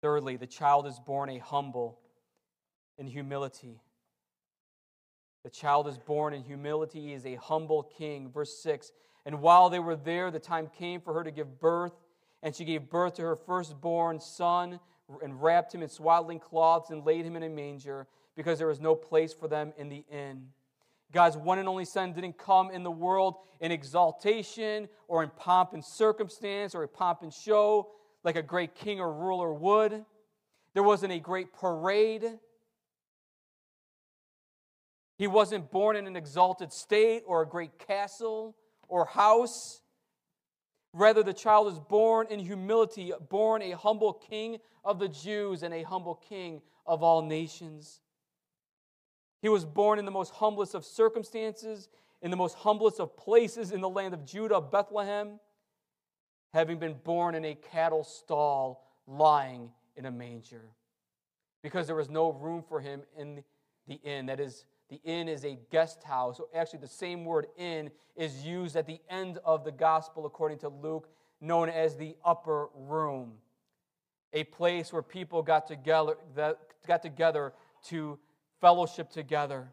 Thirdly, 0.00 0.36
the 0.36 0.46
child 0.46 0.86
is 0.86 0.98
born 0.98 1.28
a 1.28 1.38
humble 1.38 1.98
in 2.98 3.06
humility. 3.06 3.80
The 5.44 5.50
child 5.50 5.88
is 5.88 5.98
born 5.98 6.34
in 6.34 6.42
humility. 6.42 7.00
He 7.00 7.12
is 7.14 7.26
a 7.26 7.34
humble 7.34 7.82
king. 7.82 8.30
Verse 8.30 8.56
6 8.62 8.92
And 9.26 9.40
while 9.40 9.70
they 9.70 9.78
were 9.80 9.96
there, 9.96 10.30
the 10.30 10.38
time 10.38 10.68
came 10.78 11.00
for 11.00 11.14
her 11.14 11.24
to 11.24 11.30
give 11.30 11.60
birth, 11.60 11.92
and 12.42 12.54
she 12.54 12.64
gave 12.64 12.90
birth 12.90 13.14
to 13.14 13.22
her 13.22 13.36
firstborn 13.36 14.20
son 14.20 14.78
and 15.22 15.42
wrapped 15.42 15.74
him 15.74 15.82
in 15.82 15.88
swaddling 15.88 16.38
cloths 16.38 16.90
and 16.90 17.04
laid 17.04 17.24
him 17.24 17.36
in 17.36 17.42
a 17.42 17.48
manger 17.48 18.06
because 18.36 18.58
there 18.58 18.68
was 18.68 18.80
no 18.80 18.94
place 18.94 19.32
for 19.32 19.48
them 19.48 19.72
in 19.76 19.88
the 19.88 20.04
inn. 20.10 20.48
God's 21.12 21.36
one 21.36 21.58
and 21.58 21.68
only 21.68 21.84
Son 21.84 22.12
didn't 22.12 22.38
come 22.38 22.70
in 22.70 22.82
the 22.82 22.90
world 22.90 23.34
in 23.60 23.70
exaltation 23.70 24.88
or 25.08 25.22
in 25.22 25.30
pomp 25.36 25.74
and 25.74 25.84
circumstance 25.84 26.74
or 26.74 26.82
a 26.82 26.88
pomp 26.88 27.22
and 27.22 27.32
show 27.32 27.88
like 28.24 28.36
a 28.36 28.42
great 28.42 28.74
king 28.74 28.98
or 28.98 29.12
ruler 29.12 29.52
would. 29.52 30.04
There 30.72 30.82
wasn't 30.82 31.12
a 31.12 31.18
great 31.18 31.52
parade. 31.52 32.24
He 35.18 35.26
wasn't 35.26 35.70
born 35.70 35.96
in 35.96 36.06
an 36.06 36.16
exalted 36.16 36.72
state 36.72 37.22
or 37.26 37.42
a 37.42 37.46
great 37.46 37.78
castle 37.78 38.56
or 38.88 39.04
house. 39.04 39.81
Rather, 40.94 41.22
the 41.22 41.32
child 41.32 41.72
is 41.72 41.78
born 41.78 42.26
in 42.28 42.38
humility, 42.38 43.12
born 43.30 43.62
a 43.62 43.70
humble 43.72 44.12
king 44.12 44.58
of 44.84 44.98
the 44.98 45.08
Jews 45.08 45.62
and 45.62 45.72
a 45.72 45.82
humble 45.82 46.16
king 46.16 46.60
of 46.86 47.02
all 47.02 47.22
nations. 47.22 48.00
He 49.40 49.48
was 49.48 49.64
born 49.64 49.98
in 49.98 50.04
the 50.04 50.10
most 50.10 50.32
humblest 50.32 50.74
of 50.74 50.84
circumstances, 50.84 51.88
in 52.20 52.30
the 52.30 52.36
most 52.36 52.56
humblest 52.56 53.00
of 53.00 53.16
places 53.16 53.72
in 53.72 53.80
the 53.80 53.88
land 53.88 54.14
of 54.14 54.24
Judah, 54.26 54.60
Bethlehem, 54.60 55.40
having 56.52 56.78
been 56.78 56.94
born 56.94 57.34
in 57.34 57.44
a 57.44 57.54
cattle 57.54 58.04
stall, 58.04 58.84
lying 59.06 59.70
in 59.96 60.06
a 60.06 60.10
manger. 60.10 60.70
Because 61.62 61.86
there 61.86 61.96
was 61.96 62.10
no 62.10 62.32
room 62.32 62.62
for 62.62 62.80
him 62.80 63.02
in 63.16 63.42
the 63.88 63.94
inn, 64.04 64.26
that 64.26 64.38
is, 64.38 64.64
the 64.92 65.00
inn 65.04 65.26
is 65.26 65.42
a 65.46 65.58
guest 65.70 66.02
house. 66.02 66.36
So 66.36 66.48
actually, 66.54 66.80
the 66.80 66.88
same 66.88 67.24
word 67.24 67.46
inn 67.56 67.90
is 68.14 68.44
used 68.44 68.76
at 68.76 68.86
the 68.86 69.00
end 69.08 69.38
of 69.42 69.64
the 69.64 69.72
gospel, 69.72 70.26
according 70.26 70.58
to 70.58 70.68
Luke, 70.68 71.08
known 71.40 71.70
as 71.70 71.96
the 71.96 72.14
upper 72.22 72.68
room. 72.74 73.32
A 74.34 74.44
place 74.44 74.92
where 74.92 75.00
people 75.00 75.42
got 75.42 75.66
together, 75.66 76.18
got 76.86 77.00
together 77.00 77.54
to 77.86 78.18
fellowship 78.60 79.08
together. 79.08 79.70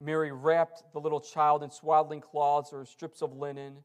Mary 0.00 0.32
wrapped 0.32 0.92
the 0.92 0.98
little 0.98 1.20
child 1.20 1.62
in 1.62 1.70
swaddling 1.70 2.20
cloths 2.20 2.72
or 2.72 2.84
strips 2.84 3.22
of 3.22 3.32
linen 3.32 3.84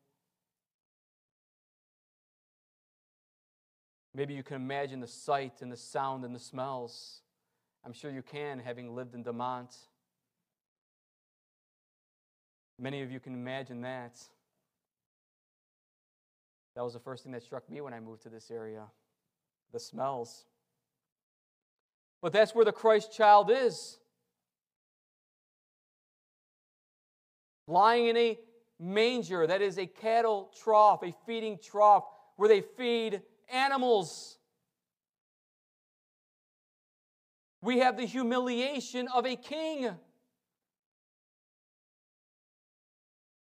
Maybe 4.16 4.34
you 4.34 4.44
can 4.44 4.58
imagine 4.58 5.00
the 5.00 5.08
sight 5.08 5.62
and 5.62 5.72
the 5.72 5.78
sound 5.78 6.24
and 6.24 6.36
the 6.36 6.40
smells. 6.40 7.22
I'm 7.84 7.94
sure 7.94 8.12
you 8.12 8.22
can, 8.22 8.60
having 8.60 8.96
lived 8.96 9.16
in 9.16 9.24
Demont. 9.24 9.76
Many 12.80 13.02
of 13.02 13.12
you 13.12 13.20
can 13.20 13.34
imagine 13.34 13.82
that. 13.82 14.20
That 16.76 16.84
was 16.84 16.94
the 16.94 17.00
first 17.00 17.24
thing 17.24 17.32
that 17.34 17.44
struck 17.44 17.70
me 17.70 17.82
when 17.82 17.94
I 17.94 18.00
moved 18.00 18.24
to 18.24 18.30
this 18.30 18.50
area 18.50 18.84
the 19.72 19.80
smells. 19.80 20.46
But 22.22 22.32
that's 22.32 22.54
where 22.54 22.64
the 22.64 22.72
Christ 22.72 23.12
child 23.12 23.52
is. 23.52 23.98
Lying 27.68 28.08
in 28.08 28.18
a 28.18 28.40
manger, 28.80 29.48
that 29.48 29.62
is 29.62 29.78
a 29.78 29.88
cattle 29.88 30.52
trough, 30.62 31.02
a 31.04 31.14
feeding 31.26 31.58
trough, 31.58 32.04
where 32.36 32.48
they 32.48 32.62
feed 32.62 33.22
animals. 33.52 34.38
We 37.62 37.80
have 37.80 37.98
the 37.98 38.06
humiliation 38.06 39.08
of 39.08 39.26
a 39.26 39.36
king. 39.36 39.90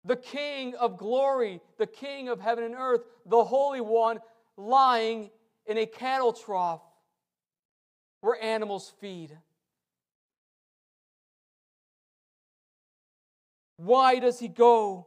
The 0.05 0.15
king 0.15 0.75
of 0.75 0.97
glory, 0.97 1.61
the 1.77 1.85
king 1.85 2.29
of 2.29 2.39
heaven 2.39 2.63
and 2.63 2.75
earth, 2.75 3.01
the 3.25 3.43
Holy 3.43 3.81
One, 3.81 4.19
lying 4.57 5.29
in 5.65 5.77
a 5.77 5.85
cattle 5.85 6.33
trough 6.33 6.81
where 8.21 8.41
animals 8.41 8.91
feed. 8.99 9.37
Why 13.77 14.19
does 14.19 14.39
he 14.39 14.47
go 14.47 15.05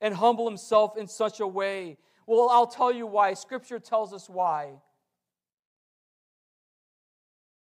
and 0.00 0.14
humble 0.14 0.48
himself 0.48 0.96
in 0.96 1.08
such 1.08 1.40
a 1.40 1.46
way? 1.46 1.98
Well, 2.28 2.50
I'll 2.50 2.66
tell 2.66 2.92
you 2.92 3.06
why. 3.06 3.32
Scripture 3.32 3.78
tells 3.78 4.12
us 4.12 4.28
why. 4.28 4.82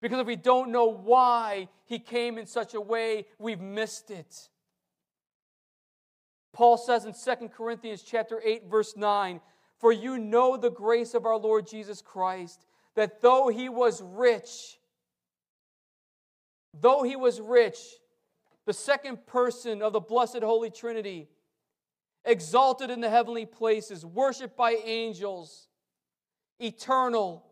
Because 0.02 0.18
if 0.18 0.26
we 0.26 0.34
don't 0.34 0.72
know 0.72 0.86
why 0.86 1.68
he 1.84 2.00
came 2.00 2.36
in 2.36 2.46
such 2.46 2.74
a 2.74 2.80
way, 2.80 3.26
we've 3.38 3.60
missed 3.60 4.10
it. 4.10 4.48
Paul 6.52 6.76
says 6.76 7.04
in 7.04 7.12
2 7.12 7.48
Corinthians 7.50 8.02
chapter 8.02 8.40
8 8.44 8.64
verse 8.64 8.96
9, 8.96 9.40
"For 9.78 9.92
you 9.92 10.18
know 10.18 10.56
the 10.56 10.70
grace 10.70 11.14
of 11.14 11.26
our 11.26 11.36
Lord 11.36 11.68
Jesus 11.68 12.02
Christ, 12.02 12.66
that 12.94 13.20
though 13.20 13.46
he 13.46 13.68
was 13.68 14.02
rich, 14.02 14.80
though 16.74 17.04
he 17.04 17.14
was 17.14 17.40
rich, 17.40 18.00
the 18.64 18.72
second 18.72 19.26
person 19.26 19.80
of 19.80 19.92
the 19.92 20.00
blessed 20.00 20.42
Holy 20.42 20.70
Trinity, 20.70 21.30
exalted 22.26 22.90
in 22.90 23.00
the 23.00 23.08
heavenly 23.08 23.46
places, 23.46 24.04
worshiped 24.04 24.56
by 24.56 24.72
angels, 24.84 25.68
eternal, 26.58 27.44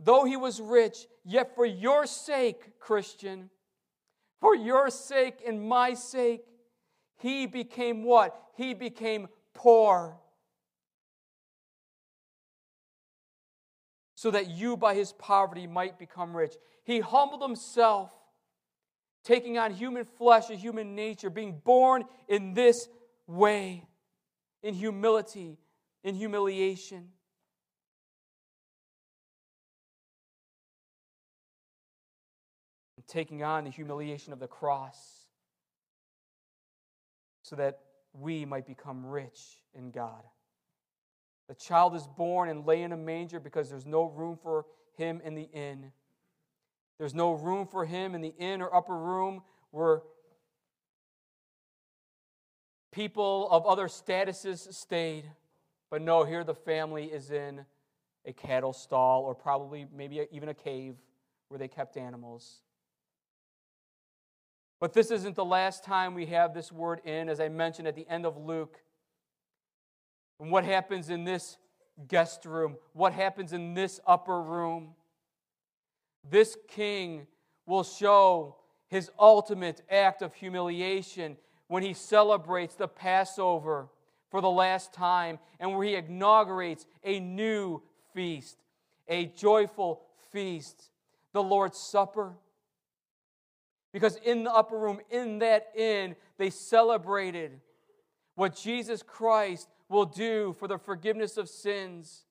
though 0.00 0.24
he 0.24 0.36
was 0.36 0.60
rich, 0.60 1.06
yet 1.24 1.54
for 1.54 1.64
your 1.64 2.06
sake, 2.06 2.78
Christian, 2.78 3.50
for 4.40 4.54
your 4.54 4.90
sake 4.90 5.42
and 5.46 5.62
my 5.66 5.94
sake, 5.94 6.44
he 7.18 7.46
became 7.46 8.04
what? 8.04 8.40
He 8.56 8.74
became 8.74 9.28
poor. 9.54 10.16
So 14.14 14.30
that 14.30 14.48
you, 14.48 14.76
by 14.76 14.94
his 14.94 15.12
poverty, 15.12 15.66
might 15.66 15.98
become 15.98 16.36
rich. 16.36 16.54
He 16.84 17.00
humbled 17.00 17.42
himself, 17.42 18.10
taking 19.24 19.58
on 19.58 19.72
human 19.72 20.04
flesh 20.04 20.50
and 20.50 20.58
human 20.58 20.94
nature, 20.94 21.30
being 21.30 21.60
born 21.64 22.04
in 22.28 22.54
this 22.54 22.88
way, 23.26 23.84
in 24.62 24.74
humility, 24.74 25.58
in 26.02 26.14
humiliation. 26.14 27.10
taking 33.08 33.42
on 33.42 33.64
the 33.64 33.70
humiliation 33.70 34.32
of 34.32 34.38
the 34.38 34.46
cross 34.46 35.26
so 37.42 37.56
that 37.56 37.78
we 38.12 38.44
might 38.44 38.66
become 38.66 39.04
rich 39.04 39.40
in 39.74 39.90
God. 39.90 40.22
The 41.48 41.54
child 41.54 41.94
is 41.94 42.06
born 42.06 42.50
and 42.50 42.66
lay 42.66 42.82
in 42.82 42.92
a 42.92 42.96
manger 42.96 43.40
because 43.40 43.70
there's 43.70 43.86
no 43.86 44.04
room 44.04 44.38
for 44.42 44.66
him 44.96 45.22
in 45.24 45.34
the 45.34 45.48
inn. 45.52 45.92
There's 46.98 47.14
no 47.14 47.32
room 47.32 47.66
for 47.66 47.84
him 47.84 48.14
in 48.14 48.20
the 48.20 48.34
inn 48.38 48.60
or 48.60 48.74
upper 48.74 48.96
room 48.96 49.42
where 49.70 50.02
people 52.90 53.48
of 53.50 53.66
other 53.66 53.86
statuses 53.86 54.72
stayed. 54.74 55.30
But 55.90 56.02
no, 56.02 56.24
here 56.24 56.44
the 56.44 56.54
family 56.54 57.04
is 57.04 57.30
in 57.30 57.64
a 58.26 58.32
cattle 58.32 58.72
stall 58.72 59.22
or 59.22 59.34
probably 59.34 59.86
maybe 59.94 60.26
even 60.32 60.48
a 60.48 60.54
cave 60.54 60.96
where 61.48 61.58
they 61.58 61.68
kept 61.68 61.96
animals. 61.96 62.62
But 64.80 64.92
this 64.92 65.10
isn't 65.10 65.34
the 65.34 65.44
last 65.44 65.82
time 65.82 66.14
we 66.14 66.26
have 66.26 66.54
this 66.54 66.70
word 66.70 67.00
inn, 67.04 67.28
as 67.28 67.40
I 67.40 67.48
mentioned 67.48 67.88
at 67.88 67.96
the 67.96 68.06
end 68.08 68.26
of 68.26 68.36
Luke. 68.36 68.80
And 70.40 70.50
what 70.50 70.64
happens 70.64 71.10
in 71.10 71.24
this 71.24 71.56
guest 72.06 72.44
room? 72.44 72.76
What 72.92 73.12
happens 73.12 73.52
in 73.52 73.74
this 73.74 73.98
upper 74.06 74.40
room? 74.40 74.94
This 76.28 76.56
king 76.68 77.26
will 77.66 77.84
show 77.84 78.56
his 78.88 79.10
ultimate 79.18 79.82
act 79.90 80.22
of 80.22 80.34
humiliation 80.34 81.36
when 81.68 81.82
he 81.82 81.92
celebrates 81.92 82.74
the 82.74 82.88
Passover 82.88 83.88
for 84.30 84.40
the 84.40 84.50
last 84.50 84.92
time 84.92 85.38
and 85.60 85.72
where 85.72 85.86
he 85.86 85.94
inaugurates 85.94 86.86
a 87.04 87.20
new 87.20 87.82
feast, 88.14 88.58
a 89.06 89.26
joyful 89.26 90.02
feast, 90.32 90.90
the 91.32 91.42
Lord's 91.42 91.78
Supper. 91.78 92.34
Because 93.92 94.16
in 94.16 94.44
the 94.44 94.52
upper 94.52 94.78
room, 94.78 95.00
in 95.10 95.38
that 95.38 95.68
inn, 95.74 96.16
they 96.36 96.50
celebrated 96.50 97.60
what 98.34 98.54
Jesus 98.54 99.02
Christ 99.02 99.68
will 99.88 100.04
do 100.04 100.54
for 100.58 100.68
the 100.68 100.78
forgiveness 100.78 101.36
of 101.36 101.48
sins 101.48 102.24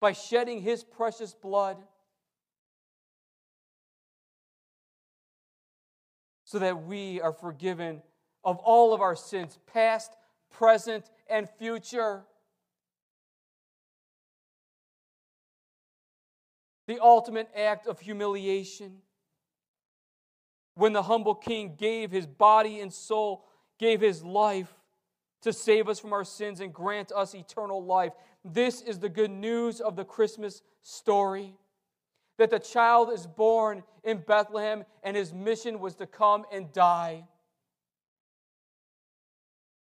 by 0.00 0.12
shedding 0.12 0.60
his 0.60 0.84
precious 0.84 1.34
blood 1.34 1.78
so 6.54 6.60
that 6.60 6.86
we 6.86 7.20
are 7.20 7.32
forgiven 7.32 8.00
of 8.44 8.58
all 8.58 8.94
of 8.94 9.00
our 9.00 9.16
sins, 9.16 9.58
past, 9.66 10.12
present, 10.52 11.10
and 11.28 11.48
future. 11.58 12.22
The 16.86 17.00
ultimate 17.02 17.48
act 17.56 17.88
of 17.88 17.98
humiliation 17.98 18.98
when 20.76 20.92
the 20.92 21.02
humble 21.02 21.34
king 21.34 21.74
gave 21.76 22.12
his 22.12 22.24
body 22.24 22.78
and 22.78 22.92
soul, 22.92 23.46
gave 23.80 24.00
his 24.00 24.22
life 24.22 24.72
to 25.42 25.52
save 25.52 25.88
us 25.88 25.98
from 25.98 26.12
our 26.12 26.22
sins 26.22 26.60
and 26.60 26.72
grant 26.72 27.10
us 27.10 27.34
eternal 27.34 27.84
life. 27.84 28.12
This 28.44 28.80
is 28.80 29.00
the 29.00 29.08
good 29.08 29.32
news 29.32 29.80
of 29.80 29.96
the 29.96 30.04
Christmas 30.04 30.62
story 30.82 31.56
that 32.38 32.50
the 32.50 32.58
child 32.58 33.12
is 33.12 33.26
born 33.26 33.82
in 34.02 34.18
Bethlehem 34.18 34.84
and 35.02 35.16
his 35.16 35.32
mission 35.32 35.80
was 35.80 35.94
to 35.96 36.06
come 36.06 36.44
and 36.52 36.72
die 36.72 37.24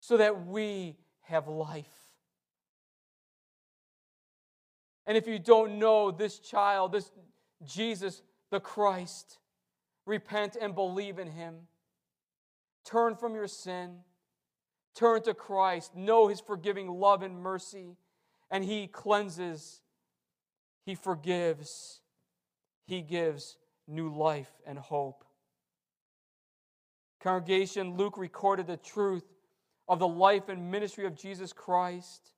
so 0.01 0.17
that 0.19 0.47
we 0.47 0.97
have 1.23 1.49
life. 1.49 1.87
And 5.07 5.17
if 5.17 5.27
you 5.27 5.39
don't 5.39 5.79
know 5.79 6.11
this 6.11 6.39
child, 6.39 6.93
this 6.93 7.11
Jesus 7.65 8.23
the 8.51 8.61
Christ, 8.61 9.39
repent 10.07 10.57
and 10.61 10.75
believe 10.75 11.19
in 11.19 11.29
Him. 11.29 11.55
Turn 12.85 13.17
from 13.17 13.35
your 13.35 13.49
sin. 13.49 13.97
Turn 14.95 15.23
to 15.23 15.35
Christ. 15.35 15.97
Know 15.97 16.29
His 16.29 16.41
forgiving 16.41 16.89
love 16.89 17.23
and 17.23 17.41
mercy. 17.41 17.97
And 18.51 18.65
He 18.65 18.87
cleanses, 18.87 19.81
He 20.87 20.95
forgives, 20.95 22.01
He 22.87 23.03
gives 23.03 23.57
new 23.87 24.15
life 24.15 24.51
and 24.67 24.79
hope. 24.79 25.25
Congregation, 27.23 27.97
Luke 27.97 28.19
recorded 28.19 28.67
the 28.67 28.77
truth 28.77 29.25
of 29.89 29.99
the 29.99 30.09
life 30.09 30.49
and 30.49 30.71
ministry 30.71 31.07
of 31.07 31.17
Jesus 31.17 31.53
Christ, 31.53 32.33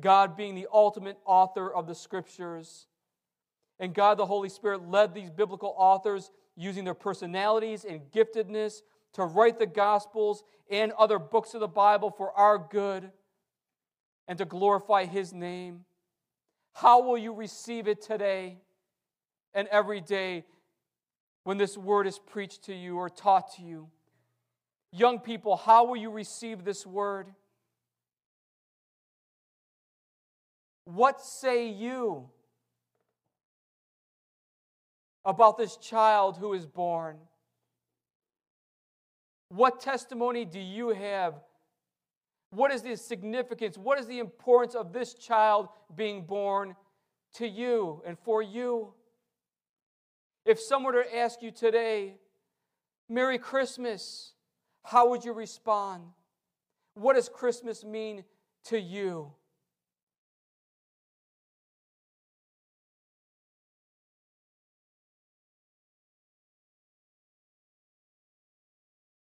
God 0.00 0.36
being 0.36 0.54
the 0.54 0.66
ultimate 0.72 1.18
author 1.24 1.72
of 1.72 1.86
the 1.86 1.94
scriptures. 1.94 2.86
And 3.78 3.94
God 3.94 4.18
the 4.18 4.26
Holy 4.26 4.48
Spirit 4.48 4.88
led 4.88 5.14
these 5.14 5.30
biblical 5.30 5.74
authors 5.76 6.30
using 6.56 6.84
their 6.84 6.94
personalities 6.94 7.84
and 7.84 8.00
giftedness 8.12 8.82
to 9.14 9.24
write 9.24 9.58
the 9.58 9.66
Gospels 9.66 10.42
and 10.70 10.92
other 10.92 11.18
books 11.18 11.54
of 11.54 11.60
the 11.60 11.68
Bible 11.68 12.10
for 12.10 12.32
our 12.32 12.58
good 12.58 13.10
and 14.28 14.38
to 14.38 14.44
glorify 14.44 15.04
His 15.04 15.32
name. 15.32 15.84
How 16.72 17.02
will 17.02 17.18
you 17.18 17.34
receive 17.34 17.86
it 17.86 18.00
today 18.00 18.58
and 19.54 19.68
every 19.68 20.00
day 20.00 20.44
when 21.44 21.58
this 21.58 21.76
word 21.76 22.06
is 22.06 22.18
preached 22.18 22.64
to 22.64 22.74
you 22.74 22.96
or 22.96 23.08
taught 23.08 23.54
to 23.56 23.62
you? 23.62 23.88
Young 24.92 25.18
people, 25.18 25.56
how 25.56 25.86
will 25.86 25.96
you 25.96 26.10
receive 26.10 26.64
this 26.64 26.86
word? 26.86 27.28
What 30.84 31.20
say 31.20 31.68
you? 31.68 32.28
about 35.24 35.56
this 35.56 35.76
child 35.76 36.36
who 36.36 36.52
is 36.52 36.66
born? 36.66 37.16
What 39.48 39.80
testimony 39.80 40.44
do 40.44 40.58
you 40.58 40.90
have? 40.90 41.34
What 42.50 42.72
is 42.72 42.82
the 42.82 42.96
significance? 42.96 43.78
What 43.78 43.98
is 43.98 44.06
the 44.06 44.18
importance 44.18 44.74
of 44.74 44.92
this 44.92 45.14
child 45.14 45.68
being 45.94 46.24
born 46.24 46.74
to 47.34 47.46
you 47.46 48.02
and 48.06 48.18
for 48.18 48.42
you? 48.42 48.92
If 50.44 50.58
someone 50.58 50.94
were 50.94 51.04
to 51.04 51.16
ask 51.16 51.40
you 51.42 51.50
today, 51.50 52.16
Merry 53.08 53.38
Christmas, 53.38 54.32
how 54.84 55.10
would 55.10 55.24
you 55.24 55.32
respond? 55.32 56.02
What 56.94 57.14
does 57.14 57.28
Christmas 57.28 57.84
mean 57.84 58.24
to 58.64 58.78
you? 58.78 59.32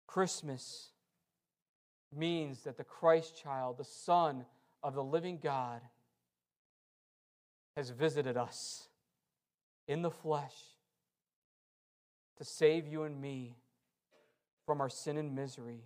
Christmas 0.06 0.90
means 2.14 2.64
that 2.64 2.76
the 2.76 2.84
Christ 2.84 3.40
child, 3.40 3.78
the 3.78 3.84
Son 3.84 4.44
of 4.82 4.94
the 4.94 5.04
living 5.04 5.38
God, 5.40 5.80
has 7.76 7.90
visited 7.90 8.36
us 8.36 8.88
in 9.86 10.02
the 10.02 10.11
flesh 10.11 10.54
to 12.39 12.45
save 12.45 12.86
you 12.86 13.03
and 13.05 13.20
me 13.20 13.57
from 14.64 14.80
our 14.80 14.89
sin 14.89 15.16
and 15.18 15.34
misery, 15.34 15.82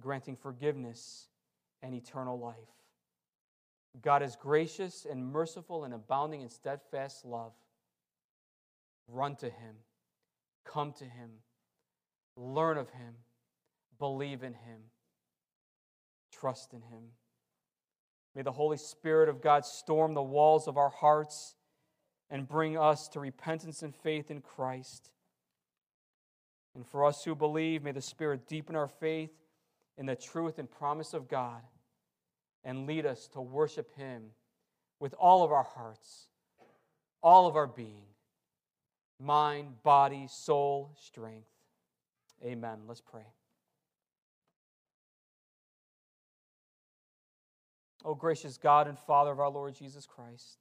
granting 0.00 0.36
forgiveness 0.36 1.28
and 1.82 1.94
eternal 1.94 2.38
life. 2.38 2.56
God 4.02 4.22
is 4.22 4.36
gracious 4.36 5.06
and 5.10 5.24
merciful 5.24 5.84
and 5.84 5.92
abounding 5.92 6.40
in 6.40 6.48
steadfast 6.48 7.24
love. 7.24 7.52
Run 9.08 9.36
to 9.36 9.46
Him, 9.46 9.76
come 10.64 10.92
to 10.94 11.04
Him 11.04 11.30
learn 12.40 12.78
of 12.78 12.90
him, 12.90 13.14
believe 13.98 14.42
in 14.42 14.54
him, 14.54 14.80
trust 16.32 16.72
in 16.72 16.82
him. 16.82 17.02
May 18.34 18.42
the 18.42 18.52
Holy 18.52 18.76
Spirit 18.76 19.28
of 19.28 19.42
God 19.42 19.64
storm 19.64 20.14
the 20.14 20.22
walls 20.22 20.68
of 20.68 20.76
our 20.76 20.90
hearts 20.90 21.54
and 22.30 22.46
bring 22.46 22.78
us 22.78 23.08
to 23.08 23.20
repentance 23.20 23.82
and 23.82 23.94
faith 23.94 24.30
in 24.30 24.40
Christ. 24.40 25.10
And 26.74 26.86
for 26.86 27.04
us 27.04 27.24
who 27.24 27.34
believe, 27.34 27.82
may 27.82 27.92
the 27.92 28.00
Spirit 28.00 28.46
deepen 28.46 28.76
our 28.76 28.88
faith 28.88 29.32
in 29.98 30.06
the 30.06 30.14
truth 30.14 30.58
and 30.58 30.70
promise 30.70 31.12
of 31.12 31.28
God 31.28 31.62
and 32.64 32.86
lead 32.86 33.06
us 33.06 33.28
to 33.28 33.40
worship 33.40 33.94
Him 33.96 34.30
with 35.00 35.14
all 35.14 35.42
of 35.42 35.50
our 35.50 35.64
hearts, 35.64 36.28
all 37.22 37.46
of 37.46 37.56
our 37.56 37.66
being, 37.66 38.04
mind, 39.18 39.82
body, 39.82 40.26
soul, 40.28 40.94
strength. 41.00 41.48
Amen. 42.44 42.80
Let's 42.86 43.00
pray. 43.00 43.26
O 48.04 48.14
gracious 48.14 48.56
God 48.56 48.88
and 48.88 48.98
Father 48.98 49.32
of 49.32 49.40
our 49.40 49.50
Lord 49.50 49.74
Jesus 49.74 50.06
Christ, 50.06 50.58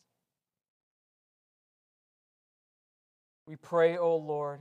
we 3.50 3.56
pray, 3.56 3.98
O 3.98 4.16
Lord, 4.16 4.60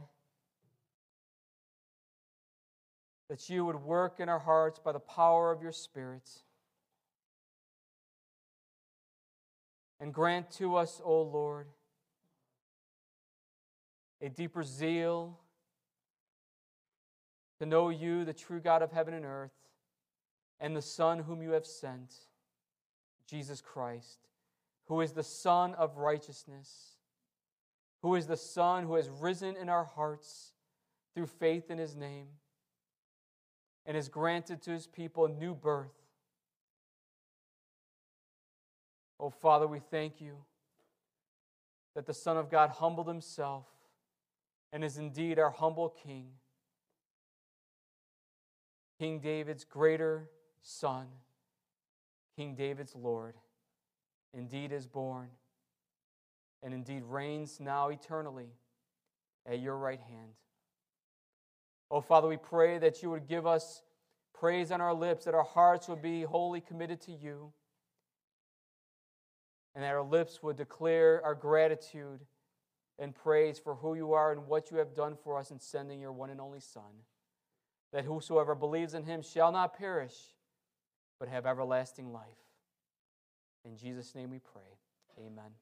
that 3.28 3.51
you 3.51 3.66
would 3.66 3.76
work 3.76 4.18
in 4.18 4.30
our 4.30 4.39
hearts 4.39 4.78
by 4.82 4.93
the 4.93 4.99
power 4.99 5.53
of 5.53 5.61
your 5.61 5.72
Spirit. 5.72 6.26
And 10.01 10.14
grant 10.14 10.51
to 10.53 10.76
us, 10.76 11.03
O 11.05 11.20
Lord, 11.20 11.66
a 14.22 14.30
deeper 14.30 14.62
zeal 14.62 15.39
to 17.59 17.66
know 17.66 17.91
you, 17.91 18.24
the 18.24 18.32
true 18.32 18.59
God 18.59 18.80
of 18.80 18.91
heaven 18.91 19.12
and 19.12 19.26
earth, 19.26 19.53
and 20.61 20.74
the 20.74 20.80
Son 20.80 21.18
whom 21.18 21.43
you 21.43 21.51
have 21.51 21.66
sent, 21.66 22.14
Jesus 23.28 23.61
Christ, 23.61 24.30
who 24.86 25.03
is 25.03 25.12
the 25.12 25.22
Son 25.22 25.74
of 25.74 25.99
righteousness, 25.99 26.97
who 28.03 28.14
is 28.14 28.26
the 28.26 28.36
Son 28.36 28.84
who 28.84 28.94
has 28.94 29.09
risen 29.09 29.57
in 29.57 29.68
our 29.68 29.84
hearts 29.84 30.53
through 31.14 31.26
faith 31.26 31.70
in 31.70 31.78
his 31.78 31.96
name, 31.96 32.28
and 33.86 33.96
has 33.96 34.09
granted 34.09 34.62
to 34.62 34.70
his 34.70 34.86
people 34.86 35.26
new 35.26 35.55
birth. 35.55 35.94
Oh, 39.18 39.30
Father, 39.30 39.66
we 39.66 39.80
thank 39.80 40.20
you 40.20 40.36
that 41.94 42.07
the 42.07 42.14
Son 42.14 42.36
of 42.36 42.51
God 42.51 42.70
humbled 42.70 43.09
himself 43.09 43.66
and 44.72 44.84
is 44.84 44.99
indeed 44.99 45.38
our 45.38 45.51
humble 45.51 45.88
King. 45.88 46.28
King 49.01 49.18
David's 49.18 49.64
greater 49.64 50.28
son, 50.62 51.07
King 52.36 52.55
David's 52.55 52.94
Lord, 52.94 53.34
indeed 54.32 54.70
is 54.70 54.86
born 54.86 55.30
and 56.62 56.74
indeed 56.74 57.02
reigns 57.04 57.61
now 57.61 57.88
eternally 57.88 58.50
at 59.46 59.61
your 59.61 59.76
right 59.76 60.00
hand. 60.00 60.32
Oh, 61.90 62.00
Father, 62.00 62.28
we 62.28 62.36
pray 62.36 62.78
that 62.78 63.02
you 63.02 63.11
would 63.11 63.26
give 63.26 63.46
us 63.46 63.82
praise 64.34 64.70
on 64.70 64.80
our 64.80 64.94
lips, 64.94 65.24
that 65.24 65.34
our 65.34 65.44
hearts 65.44 65.88
would 65.88 66.02
be 66.02 66.22
wholly 66.22 66.61
committed 66.61 67.00
to 67.02 67.12
you, 67.12 67.52
and 69.74 69.82
that 69.82 69.94
our 69.94 70.02
lips 70.02 70.42
would 70.42 70.56
declare 70.56 71.24
our 71.24 71.34
gratitude 71.34 72.20
and 72.98 73.14
praise 73.14 73.59
for 73.59 73.76
who 73.76 73.94
you 73.94 74.12
are 74.12 74.32
and 74.32 74.46
what 74.46 74.70
you 74.70 74.76
have 74.78 74.94
done 74.94 75.16
for 75.22 75.38
us 75.38 75.50
in 75.50 75.61
sending 75.61 76.00
your 76.00 76.12
one 76.12 76.30
and 76.30 76.40
only 76.40 76.61
Son 76.61 77.04
that 77.92 78.04
whosoever 78.04 78.54
believes 78.54 78.94
in 78.94 79.04
him 79.04 79.22
shall 79.22 79.52
not 79.52 79.76
perish, 79.76 80.14
but 81.18 81.28
have 81.28 81.46
everlasting 81.46 82.12
life. 82.12 82.26
In 83.64 83.76
Jesus' 83.76 84.14
name 84.14 84.30
we 84.30 84.38
pray. 84.38 84.78
Amen. 85.18 85.52